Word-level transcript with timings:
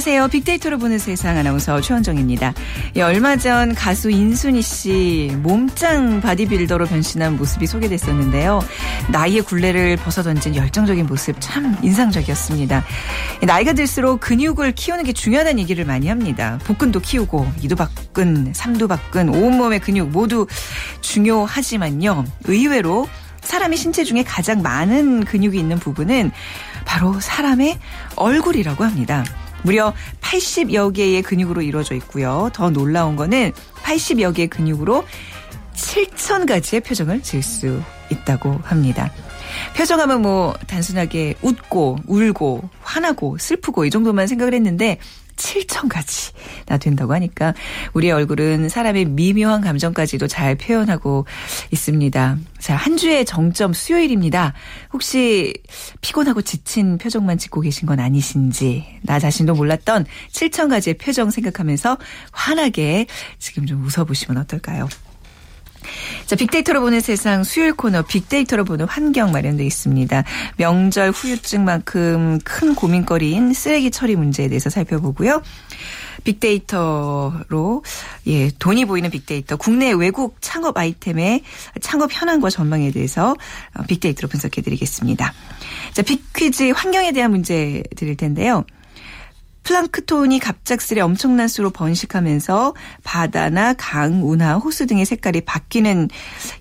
안녕하세요. 0.00 0.28
빅데이터로 0.28 0.78
보는 0.78 0.98
세상 0.98 1.36
아나운서 1.36 1.78
최원정입니다. 1.82 2.54
예, 2.96 3.02
얼마 3.02 3.36
전 3.36 3.74
가수 3.74 4.10
인순이 4.10 4.62
씨 4.62 5.30
몸짱 5.42 6.22
바디빌더로 6.22 6.86
변신한 6.86 7.36
모습이 7.36 7.66
소개됐었는데요. 7.66 8.64
나이의 9.10 9.42
굴레를 9.42 9.98
벗어던진 9.98 10.56
열정적인 10.56 11.04
모습 11.04 11.36
참 11.38 11.76
인상적이었습니다. 11.82 12.82
나이가 13.42 13.74
들수록 13.74 14.20
근육을 14.20 14.72
키우는 14.72 15.04
게 15.04 15.12
중요하다는 15.12 15.58
얘기를 15.58 15.84
많이 15.84 16.08
합니다. 16.08 16.58
복근도 16.64 17.00
키우고 17.00 17.52
이두박근, 17.60 18.54
삼두박근, 18.54 19.28
온몸의 19.28 19.80
근육 19.80 20.08
모두 20.08 20.46
중요하지만요. 21.02 22.24
의외로 22.44 23.06
사람의 23.42 23.76
신체 23.76 24.04
중에 24.04 24.22
가장 24.22 24.62
많은 24.62 25.26
근육이 25.26 25.58
있는 25.58 25.78
부분은 25.78 26.30
바로 26.86 27.20
사람의 27.20 27.78
얼굴이라고 28.16 28.82
합니다. 28.82 29.24
무려 29.62 29.92
80여 30.20 30.94
개의 30.94 31.22
근육으로 31.22 31.62
이루어져 31.62 31.94
있고요. 31.96 32.50
더 32.52 32.70
놀라운 32.70 33.16
거는 33.16 33.52
80여 33.82 34.34
개의 34.34 34.48
근육으로 34.48 35.04
7천 35.74 36.46
가지의 36.46 36.80
표정을 36.80 37.22
지을 37.22 37.42
수 37.42 37.82
있다고 38.10 38.60
합니다. 38.62 39.12
표정하면 39.76 40.22
뭐 40.22 40.54
단순하게 40.66 41.34
웃고 41.42 41.98
울고 42.06 42.68
화나고 42.82 43.38
슬프고 43.38 43.84
이 43.84 43.90
정도만 43.90 44.26
생각을 44.26 44.54
했는데 44.54 44.98
7천 45.40 45.88
가지나 45.88 46.76
된다고 46.78 47.14
하니까 47.14 47.54
우리 47.94 48.10
얼굴은 48.10 48.68
사람의 48.68 49.06
미묘한 49.06 49.62
감정까지도 49.62 50.28
잘 50.28 50.54
표현하고 50.54 51.26
있습니다. 51.70 52.38
자, 52.58 52.76
한 52.76 52.96
주의 52.96 53.24
정점 53.24 53.72
수요일입니다. 53.72 54.52
혹시 54.92 55.54
피곤하고 56.02 56.42
지친 56.42 56.98
표정만 56.98 57.38
짓고 57.38 57.62
계신 57.62 57.86
건 57.86 58.00
아니신지 58.00 58.86
나 59.02 59.18
자신도 59.18 59.54
몰랐던 59.54 60.06
7천 60.32 60.68
가지의 60.68 60.94
표정 60.94 61.30
생각하면서 61.30 61.98
환하게 62.32 63.06
지금 63.38 63.66
좀 63.66 63.84
웃어보시면 63.84 64.40
어떨까요? 64.42 64.88
자, 66.26 66.36
빅데이터로 66.36 66.80
보는 66.80 67.00
세상 67.00 67.44
수요일 67.44 67.74
코너 67.74 68.02
빅데이터로 68.02 68.64
보는 68.64 68.86
환경 68.86 69.32
마련되어 69.32 69.66
있습니다. 69.66 70.24
명절 70.56 71.10
후유증만큼 71.10 72.38
큰 72.44 72.74
고민거리인 72.74 73.52
쓰레기 73.52 73.90
처리 73.90 74.16
문제에 74.16 74.48
대해서 74.48 74.70
살펴보고요. 74.70 75.42
빅데이터로 76.24 77.82
예 78.26 78.50
돈이 78.58 78.84
보이는 78.84 79.10
빅데이터 79.10 79.56
국내 79.56 79.92
외국 79.92 80.36
창업 80.40 80.76
아이템의 80.76 81.42
창업 81.80 82.10
현황과 82.12 82.50
전망에 82.50 82.90
대해서 82.90 83.34
빅데이터로 83.88 84.28
분석해 84.28 84.62
드리겠습니다. 84.62 85.32
자 85.92 86.02
빅퀴즈 86.02 86.72
환경에 86.74 87.12
대한 87.12 87.30
문제 87.30 87.82
드릴 87.96 88.16
텐데요. 88.16 88.64
플랑크톤이 89.62 90.38
갑작스레 90.38 91.00
엄청난 91.00 91.48
수로 91.48 91.70
번식하면서 91.70 92.74
바다나 93.04 93.74
강, 93.74 94.28
운하, 94.28 94.54
호수 94.54 94.86
등의 94.86 95.04
색깔이 95.04 95.42
바뀌는 95.42 96.08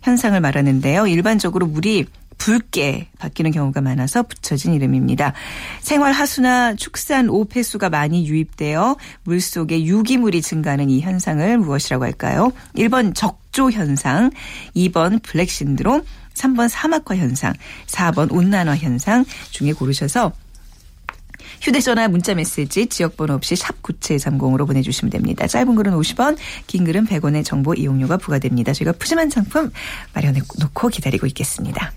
현상을 0.04 0.40
말하는데요. 0.40 1.08
일반적으로 1.08 1.68
물이 1.68 2.06
붉게 2.40 3.10
바뀌는 3.20 3.52
경우가 3.52 3.82
많아서 3.82 4.24
붙여진 4.24 4.74
이름입니다. 4.74 5.34
생활 5.82 6.14
하수나 6.14 6.74
축산 6.74 7.30
오폐수가 7.30 7.90
많이 7.90 8.28
유입되어 8.28 8.96
물속에 9.24 9.84
유기물이 9.84 10.42
증가하는 10.42 10.90
이 10.90 11.02
현상을 11.02 11.58
무엇이라고 11.60 12.06
할까요? 12.06 12.52
1번 12.76 13.14
적조 13.14 13.70
현상, 13.70 14.32
2번 14.76 15.22
블랙 15.22 15.50
신드롬, 15.50 16.02
3번 16.34 16.70
사막화 16.70 17.18
현상, 17.18 17.54
4번 17.88 18.32
온난화 18.32 18.78
현상 18.78 19.26
중에 19.52 19.74
고르셔서 19.74 20.32
휴대전화 21.62 22.08
문자메시지 22.08 22.88
지역번호 22.88 23.34
없이 23.36 23.56
샵 23.56 23.82
9730으로 23.82 24.66
보내주시면 24.68 25.12
됩니다. 25.12 25.48
짧은 25.48 25.76
글은 25.76 25.94
50원 25.94 26.38
긴 26.68 26.84
글은 26.84 27.08
100원의 27.08 27.44
정보 27.46 27.74
이용료가 27.74 28.18
부과됩니다. 28.18 28.74
저희가 28.74 28.94
푸짐한 28.94 29.30
상품 29.30 29.72
마련해 30.14 30.42
놓고 30.60 30.88
기다리고 30.90 31.28
있겠습니다. 31.28 31.92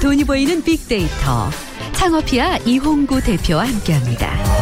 돈이 0.00 0.24
보이는 0.24 0.62
빅데이터 0.62 1.50
창업피아 1.92 2.58
이홍구 2.58 3.22
대표와 3.22 3.66
함께합니다. 3.66 4.52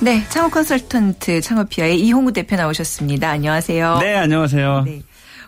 네, 0.00 0.24
창업 0.28 0.52
컨설턴트 0.52 1.40
창업피아의 1.40 2.00
이홍구 2.00 2.32
대표 2.32 2.54
나오셨습니다. 2.54 3.28
안녕하세요. 3.30 3.98
네, 3.98 4.14
안녕하세요. 4.14 4.82
네. 4.84 5.02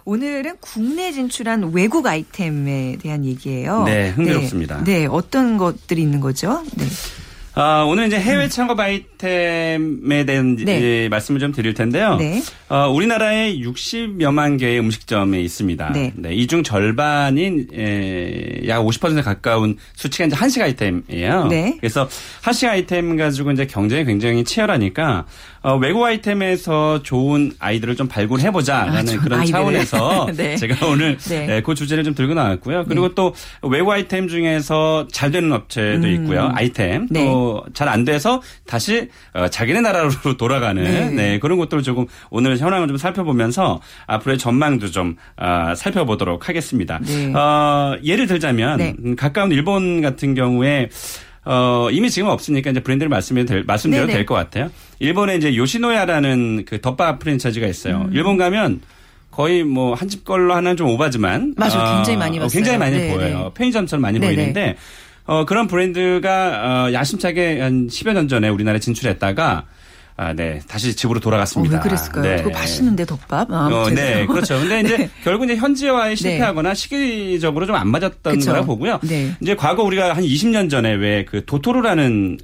오늘은 0.04 0.56
국내 0.60 1.12
진출한 1.12 1.72
외국 1.72 2.06
아이템에 2.06 2.96
대한 3.00 3.24
얘기예요. 3.24 3.84
네, 3.84 4.10
흥미롭습니다. 4.10 4.84
네, 4.84 5.00
네 5.00 5.06
어떤 5.06 5.58
것들이 5.58 6.02
있는 6.02 6.20
거죠? 6.20 6.62
네. 6.76 6.84
아, 7.54 7.82
오늘 7.82 8.06
이제 8.06 8.18
해외 8.18 8.48
창업 8.48 8.78
아이템에 8.78 10.24
대한 10.24 10.56
네. 10.56 11.08
말씀을 11.08 11.40
좀 11.40 11.50
드릴 11.52 11.74
텐데요. 11.74 12.16
네. 12.16 12.40
어, 12.68 12.88
우리나라에 12.88 13.56
60여만 13.56 14.58
개의 14.58 14.78
음식점에 14.78 15.40
있습니다. 15.40 15.92
네. 15.92 16.12
네 16.14 16.32
이중 16.32 16.62
절반인 16.62 17.68
에, 17.74 18.62
약 18.68 18.82
50% 18.82 19.24
가까운 19.24 19.76
수치가 19.94 20.26
이제 20.26 20.36
한식 20.36 20.62
아이템이에요. 20.62 21.48
네. 21.48 21.76
그래서 21.80 22.08
한식 22.40 22.68
아이템 22.68 23.16
가지고 23.16 23.50
이제 23.50 23.66
경쟁이 23.66 24.04
굉장히 24.04 24.44
치열하니까 24.44 25.26
어, 25.62 25.76
외국 25.76 26.04
아이템에서 26.04 27.02
좋은 27.02 27.52
아이들을 27.58 27.94
좀 27.96 28.08
발굴해보자라는 28.08 29.18
아, 29.18 29.22
그런 29.22 29.40
아이들. 29.40 29.52
차원에서 29.52 30.28
네. 30.36 30.56
제가 30.56 30.86
오늘 30.86 31.18
네. 31.18 31.46
네, 31.46 31.60
그 31.62 31.74
주제를 31.74 32.02
좀 32.02 32.14
들고 32.14 32.32
나왔고요. 32.34 32.86
그리고 32.86 33.08
네. 33.08 33.14
또 33.14 33.34
외국 33.62 33.90
아이템 33.92 34.26
중에서 34.28 35.06
잘 35.12 35.30
되는 35.30 35.52
업체도 35.52 36.06
음. 36.06 36.12
있고요. 36.14 36.50
아이템 36.54 37.06
또 37.08 37.64
잘 37.74 37.88
안 37.90 38.04
돼서 38.04 38.40
다시 38.66 39.08
어, 39.34 39.48
자기네 39.48 39.80
나라로 39.80 40.10
돌아가는 40.38 40.82
네. 40.82 41.10
네. 41.10 41.38
그런 41.38 41.58
것들을 41.58 41.82
조금 41.82 42.06
오늘 42.30 42.56
현황을 42.56 42.88
좀 42.88 42.96
살펴보면서 42.96 43.80
앞으로의 44.06 44.38
전망도 44.38 44.90
좀 44.90 45.16
어, 45.36 45.74
살펴보도록 45.76 46.48
하겠습니다. 46.48 47.00
네. 47.02 47.32
어, 47.34 47.98
예를 48.02 48.26
들자면 48.26 48.78
네. 48.78 48.94
가까운 49.16 49.50
일본 49.52 50.00
같은 50.00 50.34
경우에 50.34 50.88
어, 51.44 51.88
이미 51.90 52.10
지금 52.10 52.28
없으니까 52.28 52.70
이제 52.70 52.80
브랜드를 52.80 53.08
말씀드려도 53.08 53.48
될, 53.52 53.64
말씀드려도 53.64 54.12
될 54.12 54.26
것 54.26 54.34
같아요. 54.34 54.70
일본에 54.98 55.36
이제 55.36 55.56
요시노야라는 55.56 56.64
그 56.66 56.80
덮밥 56.80 57.18
프랜차이즈가 57.18 57.66
있어요. 57.66 58.02
음. 58.06 58.10
일본 58.12 58.36
가면 58.36 58.80
거의 59.30 59.64
뭐 59.64 59.94
한 59.94 60.08
집 60.08 60.24
걸로 60.24 60.54
하나는 60.54 60.76
좀 60.76 60.88
오바지만 60.88 61.54
맞아요. 61.56 61.78
어, 61.80 61.94
굉장히 61.96 62.18
많이 62.18 62.38
봤어요. 62.38 62.52
굉장히 62.52 62.78
많이 62.78 62.96
네 62.98 63.14
보여요. 63.14 63.38
네. 63.44 63.50
편의점처럼 63.54 64.02
많이 64.02 64.18
네네. 64.18 64.34
보이는데 64.34 64.76
어, 65.26 65.44
그런 65.46 65.66
브랜드가 65.66 66.86
어, 66.88 66.92
야심차게 66.92 67.60
한 67.60 67.86
10여 67.88 68.12
년 68.12 68.28
전에 68.28 68.48
우리나라에 68.48 68.80
진출했다가 68.80 69.64
아, 70.16 70.32
네. 70.34 70.60
다시 70.68 70.94
집으로 70.94 71.18
돌아갔습니다. 71.20 71.76
어, 71.76 71.78
왜 71.78 71.82
그랬을까요? 71.82 72.22
네. 72.22 72.36
그거 72.42 72.50
맛있는데 72.50 73.06
덮밥? 73.06 73.50
아, 73.50 73.68
어, 73.72 73.88
네. 73.90 74.26
그렇죠. 74.26 74.58
근데 74.60 74.80
이제 74.80 74.96
네. 74.98 75.10
결국 75.24 75.44
이제 75.44 75.56
현지화에 75.56 76.10
네. 76.10 76.16
실패하거나 76.16 76.68
네. 76.70 76.74
시기적으로 76.74 77.66
좀 77.66 77.76
안 77.76 77.88
맞았던 77.88 78.34
그쵸. 78.38 78.50
거라 78.52 78.64
보고요. 78.64 78.98
네. 79.02 79.34
이제 79.40 79.54
과거 79.56 79.82
우리가 79.82 80.14
한 80.14 80.22
20년 80.22 80.68
전에 80.70 80.92
왜 80.94 81.24
그 81.30 81.44
도토로라는 81.44 82.38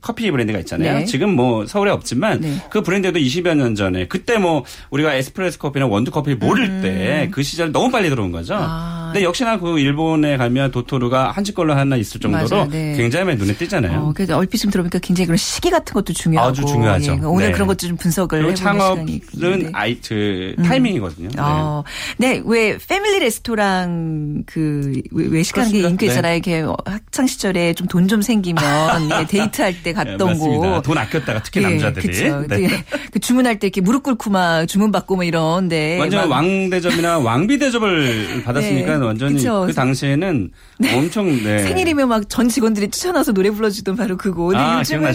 커피 0.00 0.30
브랜드가 0.30 0.58
있잖아요. 0.60 0.98
네. 1.00 1.04
지금 1.04 1.34
뭐 1.34 1.66
서울에 1.66 1.90
없지만 1.90 2.40
네. 2.40 2.56
그 2.70 2.82
브랜드도 2.82 3.18
20여 3.18 3.54
년 3.54 3.74
전에 3.74 4.06
그때 4.06 4.38
뭐 4.38 4.64
우리가 4.90 5.14
에스프레소 5.14 5.58
커피나 5.58 5.86
원두 5.86 6.10
커피를 6.10 6.38
모를 6.38 6.64
음. 6.66 6.80
때그 6.82 7.42
시절 7.42 7.72
너무 7.72 7.90
빨리 7.90 8.08
들어온 8.08 8.30
거죠. 8.32 8.54
아. 8.58 9.01
근데 9.12 9.24
역시나 9.24 9.58
그 9.58 9.78
일본에 9.78 10.36
가면 10.36 10.70
도토로가 10.70 11.30
한집 11.32 11.54
걸로 11.54 11.74
하나 11.74 11.96
있을 11.96 12.20
정도로 12.20 12.68
굉장히 12.70 13.24
많이 13.24 13.38
눈에 13.38 13.54
띄잖아요. 13.54 14.00
어, 14.00 14.12
그래서 14.14 14.36
얼핏 14.36 14.58
좀 14.58 14.70
들어보니까 14.70 14.98
굉장히 15.00 15.26
그런 15.26 15.36
시기 15.36 15.70
같은 15.70 15.92
것도 15.94 16.12
중요하고 16.12 16.50
아주 16.50 16.64
중요하죠. 16.64 17.12
예, 17.12 17.24
오늘 17.24 17.46
네. 17.46 17.52
그런 17.52 17.66
것도 17.66 17.86
좀 17.88 17.96
분석을 17.96 18.38
해보는 18.38 18.54
창업은 18.54 19.20
시간이 19.32 19.68
아이 19.72 19.98
그 20.00 20.54
음. 20.58 20.64
타이밍이거든요. 20.64 21.28
네. 21.28 21.36
어. 21.38 21.84
네, 22.18 22.42
왜 22.44 22.78
패밀리 22.88 23.18
레스토랑 23.20 24.44
그 24.46 25.00
외식하는 25.12 25.72
게 25.72 25.80
인기 25.80 26.06
있잖아요. 26.06 26.40
네. 26.40 26.50
이렇게 26.50 26.66
학창 26.84 27.26
시절에 27.26 27.74
좀 27.74 27.86
돈좀 27.86 28.12
좀 28.12 28.22
생기면 28.22 28.62
데이트할 29.28 29.82
때 29.82 29.92
갔던 29.92 30.32
네, 30.34 30.38
곳. 30.38 30.82
돈 30.82 30.98
아꼈다가 30.98 31.42
특히 31.42 31.62
예, 31.62 31.68
남자들이. 31.68 32.06
그쵸. 32.08 32.44
네. 32.48 32.68
그 33.10 33.18
주문할 33.18 33.58
때 33.58 33.68
이렇게 33.68 33.80
무릎 33.80 34.02
꿇고 34.02 34.30
막 34.30 34.66
주문 34.66 34.92
받고 34.92 35.16
뭐 35.16 35.24
이런데 35.24 35.98
완전 35.98 36.28
왕 36.28 36.68
대접이나 36.70 37.18
왕비 37.18 37.58
대접을 37.58 38.42
받았으니까 38.44 38.98
네. 39.02 39.06
완전히 39.06 39.34
그쵸. 39.36 39.64
그 39.66 39.72
당시에는 39.72 40.50
엄청 40.96 41.36
생일이면 41.38 42.08
막 42.08 42.22
전 42.28 42.48
직원들이 42.48 42.88
추천와서 42.90 43.32
노래 43.32 43.50
불러주던 43.50 43.96
바로 43.96 44.16
그거. 44.16 44.52
아, 44.56 44.78
요즘은. 44.78 45.12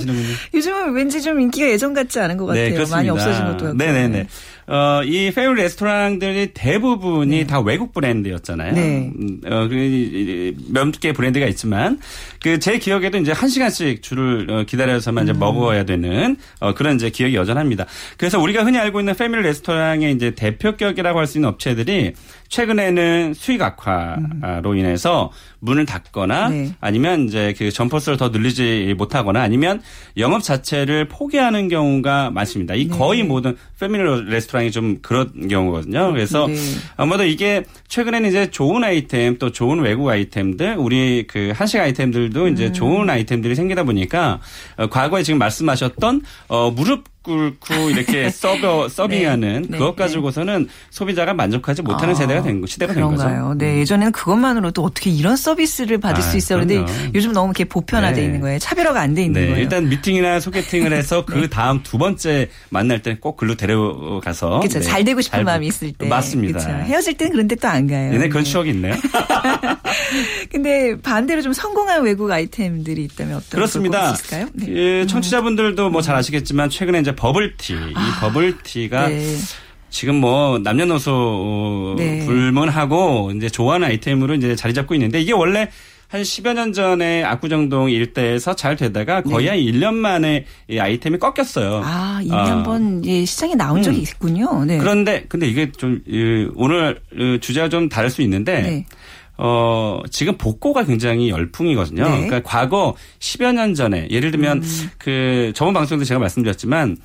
요즘은 0.53 0.93
왠지 0.93 1.21
좀 1.21 1.39
인기가 1.41 1.67
예전 1.67 1.93
같지 1.93 2.19
않은 2.19 2.37
것 2.37 2.45
같아요. 2.47 2.83
네, 2.83 2.91
많이 2.91 3.09
없어진 3.09 3.45
것도 3.45 3.57
같고. 3.65 3.73
네네네. 3.77 4.27
어, 4.69 5.01
이 5.05 5.31
페일 5.33 5.53
레스토랑들이 5.55 6.51
대부분이 6.53 7.37
네. 7.37 7.47
다 7.47 7.61
외국 7.61 7.93
브랜드였잖아요. 7.93 8.73
네. 8.73 9.11
음, 9.17 9.39
어, 9.45 9.67
그, 9.69 10.53
몇개 10.69 11.13
브랜드가 11.13 11.45
있지만 11.47 11.99
그 12.41 12.59
제 12.59 12.77
기억에도 12.79 13.17
이제 13.17 13.31
한 13.31 13.47
시간씩 13.49 14.01
줄을 14.03 14.47
어, 14.51 14.63
기다려서만 14.67 15.23
음. 15.23 15.29
이제 15.29 15.39
먹어야 15.39 15.85
되는 15.85 16.35
어, 16.59 16.73
그런 16.73 16.95
이제 16.95 17.09
기억이 17.09 17.35
여전합니다. 17.35 17.85
그래서 18.17 18.39
우리가 18.39 18.65
흔히 18.65 18.77
알고 18.77 18.99
있는 18.99 19.15
패밀리 19.15 19.43
레스토랑의 19.43 20.13
이제 20.13 20.31
대표격이라고 20.31 21.17
할 21.19 21.27
수 21.27 21.37
있는 21.37 21.49
업체들이 21.49 22.13
최근에는 22.49 23.33
수익 23.33 23.61
악화로 23.61 24.75
인해서 24.75 25.31
문을 25.59 25.85
닫거나 25.85 26.49
네. 26.49 26.71
아니면 26.79 27.25
이제 27.27 27.53
그 27.57 27.71
점퍼스를 27.71 28.17
더 28.17 28.29
늘리지 28.29 28.93
못하거나 28.97 29.41
아니면 29.41 29.81
영업 30.17 30.43
자체를 30.43 31.07
포기하는 31.07 31.67
경우가 31.67 32.31
많습니다. 32.31 32.75
이 32.75 32.87
네. 32.87 32.97
거의 32.97 33.23
모든 33.23 33.57
패밀리 33.79 34.29
레스토랑이 34.29 34.71
좀 34.71 34.99
그런 35.01 35.47
경우거든요. 35.47 36.11
그래서 36.11 36.47
네. 36.47 36.55
아마도 36.95 37.25
이게 37.25 37.63
최근에는 37.87 38.29
이제 38.29 38.49
좋은 38.49 38.83
아이템 38.83 39.37
또 39.37 39.51
좋은 39.51 39.79
외국 39.79 40.09
아이템들 40.09 40.75
우리 40.77 41.25
그 41.27 41.51
한식 41.55 41.79
아이템들도 41.79 42.47
이제 42.49 42.67
음. 42.67 42.73
좋은 42.73 43.09
아이템들이 43.09 43.55
생기다 43.55 43.83
보니까 43.83 44.39
어, 44.77 44.87
과거에 44.87 45.23
지금 45.23 45.39
말씀하셨던 45.39 46.21
어 46.47 46.71
무릎 46.71 47.05
꿇고 47.27 47.89
이렇게 47.91 48.29
서버 48.31 48.87
서빙하는 48.89 49.65
네, 49.69 49.77
그것 49.77 49.95
네. 49.95 50.03
가지고서는 50.03 50.67
소비자가 50.89 51.33
만족하지 51.33 51.81
못하는 51.81 52.13
아, 52.13 52.17
세대가 52.17 52.41
된 52.41 52.63
시대가 52.65 52.93
그런가요? 52.93 53.27
된 53.27 53.41
거죠. 53.43 53.53
네, 53.57 53.73
음. 53.73 53.79
예전에는 53.79 54.11
그것만으로도 54.13 54.81
어떻게 54.83 55.09
이런 55.09 55.35
서비스를 55.35 55.99
받을 55.99 56.23
아, 56.23 56.25
수. 56.25 56.37
그런데 56.47 56.83
요즘 57.13 57.33
너무 57.33 57.47
이렇게 57.49 57.65
보편화돼 57.65 58.15
네. 58.21 58.25
있는 58.25 58.41
거예요. 58.41 58.59
차별화가 58.59 59.01
안 59.01 59.13
돼 59.13 59.23
있는 59.23 59.41
네, 59.41 59.47
거예요. 59.47 59.61
일단 59.63 59.89
미팅이나 59.89 60.39
소개팅을 60.39 60.93
해서 60.93 61.25
그 61.27 61.33
네. 61.33 61.47
다음 61.47 61.81
두 61.83 61.97
번째 61.97 62.49
만날 62.69 63.01
때는 63.01 63.19
꼭 63.19 63.35
글로 63.37 63.55
데려가서 63.55 64.59
그렇죠. 64.59 64.79
잘 64.81 65.03
되고 65.03 65.19
싶은 65.21 65.37
잘, 65.37 65.43
마음이 65.43 65.67
있을 65.67 65.91
때 65.93 66.07
맞습니다. 66.07 66.59
그렇죠. 66.59 66.83
헤어질 66.85 67.15
때는 67.17 67.31
그런데 67.33 67.55
또 67.55 67.67
안 67.67 67.85
가요. 67.87 68.17
네, 68.17 68.29
그런 68.29 68.43
추억이 68.45 68.69
있네요. 68.69 68.93
근데 70.51 70.95
반대로 71.01 71.41
좀 71.41 71.53
성공한 71.53 72.03
외국 72.03 72.31
아이템들이 72.31 73.03
있다면 73.05 73.37
어떤 73.37 73.49
그렇습니다. 73.49 74.11
있을까요? 74.11 74.47
네. 74.53 74.65
그 74.65 75.05
청취자분들도 75.07 75.89
뭐 75.89 76.01
잘 76.07 76.15
아시겠지만 76.15 76.69
최근에 76.69 76.99
이제 77.01 77.13
버블티 77.17 77.73
이 77.73 77.93
아, 77.95 78.19
버블티가 78.21 79.09
네. 79.09 79.35
지금 79.89 80.15
뭐 80.15 80.59
남녀노소 80.59 81.95
네. 81.97 82.25
불문하고 82.25 83.31
이제 83.35 83.49
좋아하는 83.49 83.87
아이템으로 83.87 84.35
이제 84.35 84.55
자리 84.55 84.73
잡고 84.73 84.93
있는데 84.95 85.19
이게 85.19 85.33
원래 85.33 85.69
한 86.07 86.21
10여 86.21 86.53
년 86.53 86.71
전에 86.71 87.23
압구정동 87.23 87.89
일대에서 87.91 88.55
잘 88.55 88.77
되다가 88.77 89.21
거의 89.23 89.45
네. 89.45 89.49
한 89.49 89.59
1년 89.59 89.93
만에 89.93 90.45
이 90.69 90.79
아이템이 90.79 91.19
꺾였어요. 91.19 91.81
아, 91.83 92.19
이미 92.21 92.31
어. 92.31 92.43
한번 92.43 93.03
예, 93.05 93.25
시장에 93.25 93.55
나온 93.55 93.81
적이 93.83 93.97
음. 93.97 94.01
있군요. 94.03 94.63
네. 94.65 94.77
그런데 94.77 95.25
근데 95.27 95.47
이게 95.47 95.69
좀 95.71 96.01
오늘 96.55 97.01
주제가 97.41 97.67
좀 97.67 97.89
다를 97.89 98.09
수 98.09 98.21
있는데 98.21 98.61
네. 98.61 98.85
어, 99.37 100.01
지금 100.09 100.37
복고가 100.37 100.83
굉장히 100.85 101.29
열풍이거든요. 101.29 102.03
네. 102.03 102.09
그러니까 102.09 102.41
과거 102.43 102.95
10여 103.19 103.53
년 103.53 103.73
전에 103.73 104.07
예를 104.09 104.31
들면 104.31 104.63
음. 104.63 104.89
그 104.97 105.51
저번 105.55 105.73
방송도 105.73 106.05
제가 106.05 106.19
말씀드렸지만 106.19 106.97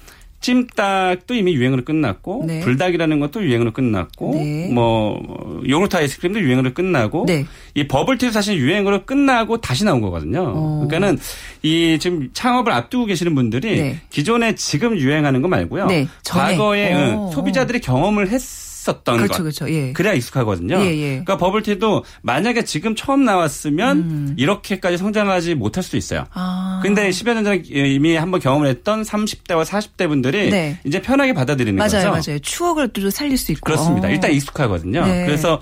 찜닭도 0.42 1.34
이미 1.34 1.54
유행으로 1.54 1.84
끝났고 1.84 2.44
네. 2.46 2.60
불닭이라는 2.60 3.20
것도 3.20 3.44
유행으로 3.44 3.72
끝났고 3.72 4.34
네. 4.34 4.68
뭐 4.72 5.62
요구르트 5.66 5.96
아이스크림도 5.96 6.40
유행으로 6.40 6.74
끝나고 6.74 7.24
네. 7.26 7.46
이 7.74 7.86
버블티도 7.86 8.32
사실 8.32 8.58
유행으로 8.58 9.06
끝나고 9.06 9.60
다시 9.60 9.84
나온 9.84 10.00
거거든요. 10.00 10.52
어. 10.54 10.86
그러니까는 10.88 11.18
이 11.62 11.96
지금 12.00 12.28
창업을 12.32 12.72
앞두고 12.72 13.06
계시는 13.06 13.34
분들이 13.34 13.80
네. 13.80 14.00
기존에 14.10 14.56
지금 14.56 14.98
유행하는 14.98 15.42
거 15.42 15.48
말고요. 15.48 15.86
네. 15.86 16.08
과거에 16.28 16.92
어. 16.92 17.30
소비자들이 17.32 17.80
경험을 17.80 18.28
했 18.28 18.42
했었던 18.82 19.16
그렇죠, 19.16 19.32
것. 19.34 19.38
그렇죠. 19.38 19.70
예. 19.70 19.92
그래야 19.92 20.12
익숙하거든요. 20.14 20.80
예, 20.80 20.96
예. 20.96 21.08
그러니까 21.10 21.36
버블티도 21.36 22.04
만약에 22.22 22.64
지금 22.64 22.96
처음 22.96 23.24
나왔으면 23.24 23.98
음. 23.98 24.34
이렇게까지 24.36 24.96
성장하지 24.98 25.54
못할 25.54 25.84
수도 25.84 25.96
있어요. 25.96 26.24
아. 26.32 26.80
근데 26.82 27.08
10여 27.10 27.34
년 27.34 27.44
전에 27.44 27.62
이미 27.66 28.16
한번 28.16 28.40
경험을 28.40 28.66
했던 28.66 29.02
30대와 29.02 29.64
40대 29.64 30.08
분들이 30.08 30.50
네. 30.50 30.78
이제 30.84 31.00
편하게 31.00 31.32
받아들이는 31.32 31.78
맞아요, 31.78 31.90
거죠. 31.90 32.08
맞아요. 32.08 32.22
맞아요. 32.26 32.38
추억을 32.40 32.88
또 32.88 33.08
살릴 33.10 33.38
수 33.38 33.52
있고. 33.52 33.64
그렇습니다. 33.64 34.08
어. 34.08 34.10
일단 34.10 34.32
익숙하거든요. 34.32 35.04
네. 35.06 35.26
그래서 35.26 35.60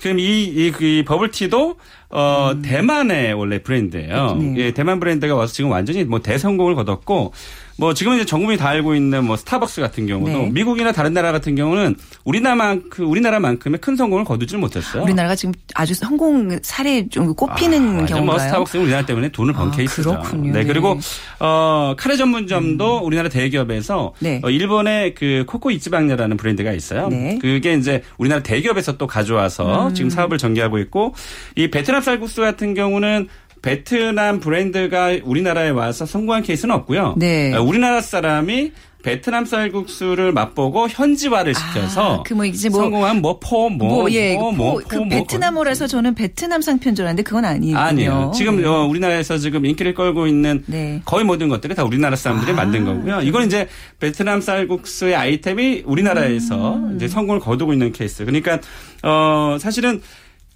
그럼 0.00 0.18
이, 0.18 0.44
이, 0.44 0.72
이 0.80 1.04
버블티도 1.04 1.76
어, 2.10 2.50
음. 2.52 2.62
대만의 2.62 3.32
원래 3.34 3.62
브랜드예요. 3.62 4.34
네. 4.34 4.54
예, 4.58 4.70
대만 4.72 5.00
브랜드가 5.00 5.34
와서 5.34 5.52
지금 5.52 5.70
완전히 5.70 6.04
뭐 6.04 6.20
대성공을 6.20 6.74
거뒀고 6.74 7.32
뭐 7.78 7.94
지금 7.94 8.14
이제 8.14 8.24
전국민이 8.24 8.58
다 8.58 8.68
알고 8.68 8.94
있는 8.94 9.24
뭐 9.24 9.36
스타벅스 9.36 9.80
같은 9.80 10.06
경우도 10.06 10.38
네. 10.38 10.50
미국이나 10.50 10.92
다른 10.92 11.12
나라 11.12 11.32
같은 11.32 11.54
경우는 11.54 11.96
우리나라만큼 12.24 13.10
우리나라만큼의 13.10 13.80
큰 13.80 13.96
성공을 13.96 14.24
거두지 14.24 14.56
못했어요. 14.56 15.02
우리나라가 15.02 15.34
지금 15.34 15.52
아주 15.74 15.94
성공 15.94 16.58
사례 16.62 17.08
좀 17.08 17.34
꼽히는 17.34 17.78
아, 17.78 17.92
뭐 17.92 18.04
경우가요. 18.04 18.24
뭐 18.24 18.38
스타벅스는 18.38 18.84
우리나라 18.84 19.06
때문에 19.06 19.30
돈을 19.30 19.52
번 19.54 19.68
아, 19.68 19.70
케이스죠. 19.70 20.10
그렇군요. 20.10 20.52
네 20.52 20.64
그리고 20.64 20.98
어 21.40 21.94
카레 21.96 22.16
전문점도 22.16 22.98
음. 22.98 23.04
우리나라 23.04 23.28
대기업에서 23.28 24.14
네. 24.20 24.40
어, 24.44 24.50
일본의 24.50 25.14
그 25.14 25.44
코코 25.46 25.70
이츠방야라는 25.70 26.36
브랜드가 26.36 26.72
있어요. 26.72 27.08
네. 27.08 27.38
그게 27.40 27.74
이제 27.74 28.02
우리나라 28.18 28.42
대기업에서 28.42 28.96
또 28.98 29.06
가져와서 29.06 29.88
음. 29.88 29.94
지금 29.94 30.10
사업을 30.10 30.38
전개하고 30.38 30.78
있고 30.78 31.14
이 31.56 31.68
베트남 31.70 32.00
쌀국수 32.02 32.40
같은 32.40 32.74
경우는 32.74 33.28
베트남 33.62 34.40
브랜드가 34.40 35.16
우리나라에 35.22 35.70
와서 35.70 36.04
성공한 36.04 36.42
케이스는 36.42 36.74
없고요. 36.74 37.14
네. 37.16 37.54
어, 37.54 37.62
우리나라 37.62 38.00
사람이 38.00 38.72
베트남 39.02 39.44
쌀국수를 39.44 40.32
맛보고 40.32 40.88
현지화를 40.88 41.54
시켜서 41.54 42.20
아, 42.20 42.22
그뭐 42.22 42.44
이제 42.44 42.68
뭐 42.68 42.82
성공한 42.82 43.20
뭐포뭐 43.20 43.70
뭐, 43.70 44.10
예, 44.12 44.34
뭐, 44.34 44.52
뭐, 44.52 44.80
그 44.86 44.96
뭐, 44.96 45.08
베트남어라서 45.08 45.88
저는 45.88 46.14
베트남 46.14 46.62
상편 46.62 46.94
줄 46.94 47.04
알았는데 47.04 47.24
그건 47.24 47.44
아니에요. 47.44 47.76
아니요. 47.76 48.32
지금 48.34 48.62
네. 48.62 48.68
어, 48.68 48.84
우리나라에서 48.84 49.38
지금 49.38 49.66
인기를 49.66 49.94
끌고 49.94 50.28
있는 50.28 50.62
네. 50.66 51.02
거의 51.04 51.24
모든 51.24 51.48
것들이 51.48 51.74
다 51.74 51.84
우리나라 51.84 52.14
사람들이 52.14 52.52
아, 52.52 52.54
만든 52.54 52.84
거고요. 52.84 53.22
이건 53.22 53.46
이제 53.46 53.68
베트남 53.98 54.40
쌀국수의 54.40 55.16
아이템이 55.16 55.82
우리나라에서 55.84 56.76
음. 56.76 56.96
이제 56.96 57.08
성공을 57.08 57.40
거두고 57.40 57.72
있는 57.72 57.92
케이스. 57.92 58.24
그러니까 58.24 58.60
어 59.02 59.56
사실은 59.58 60.00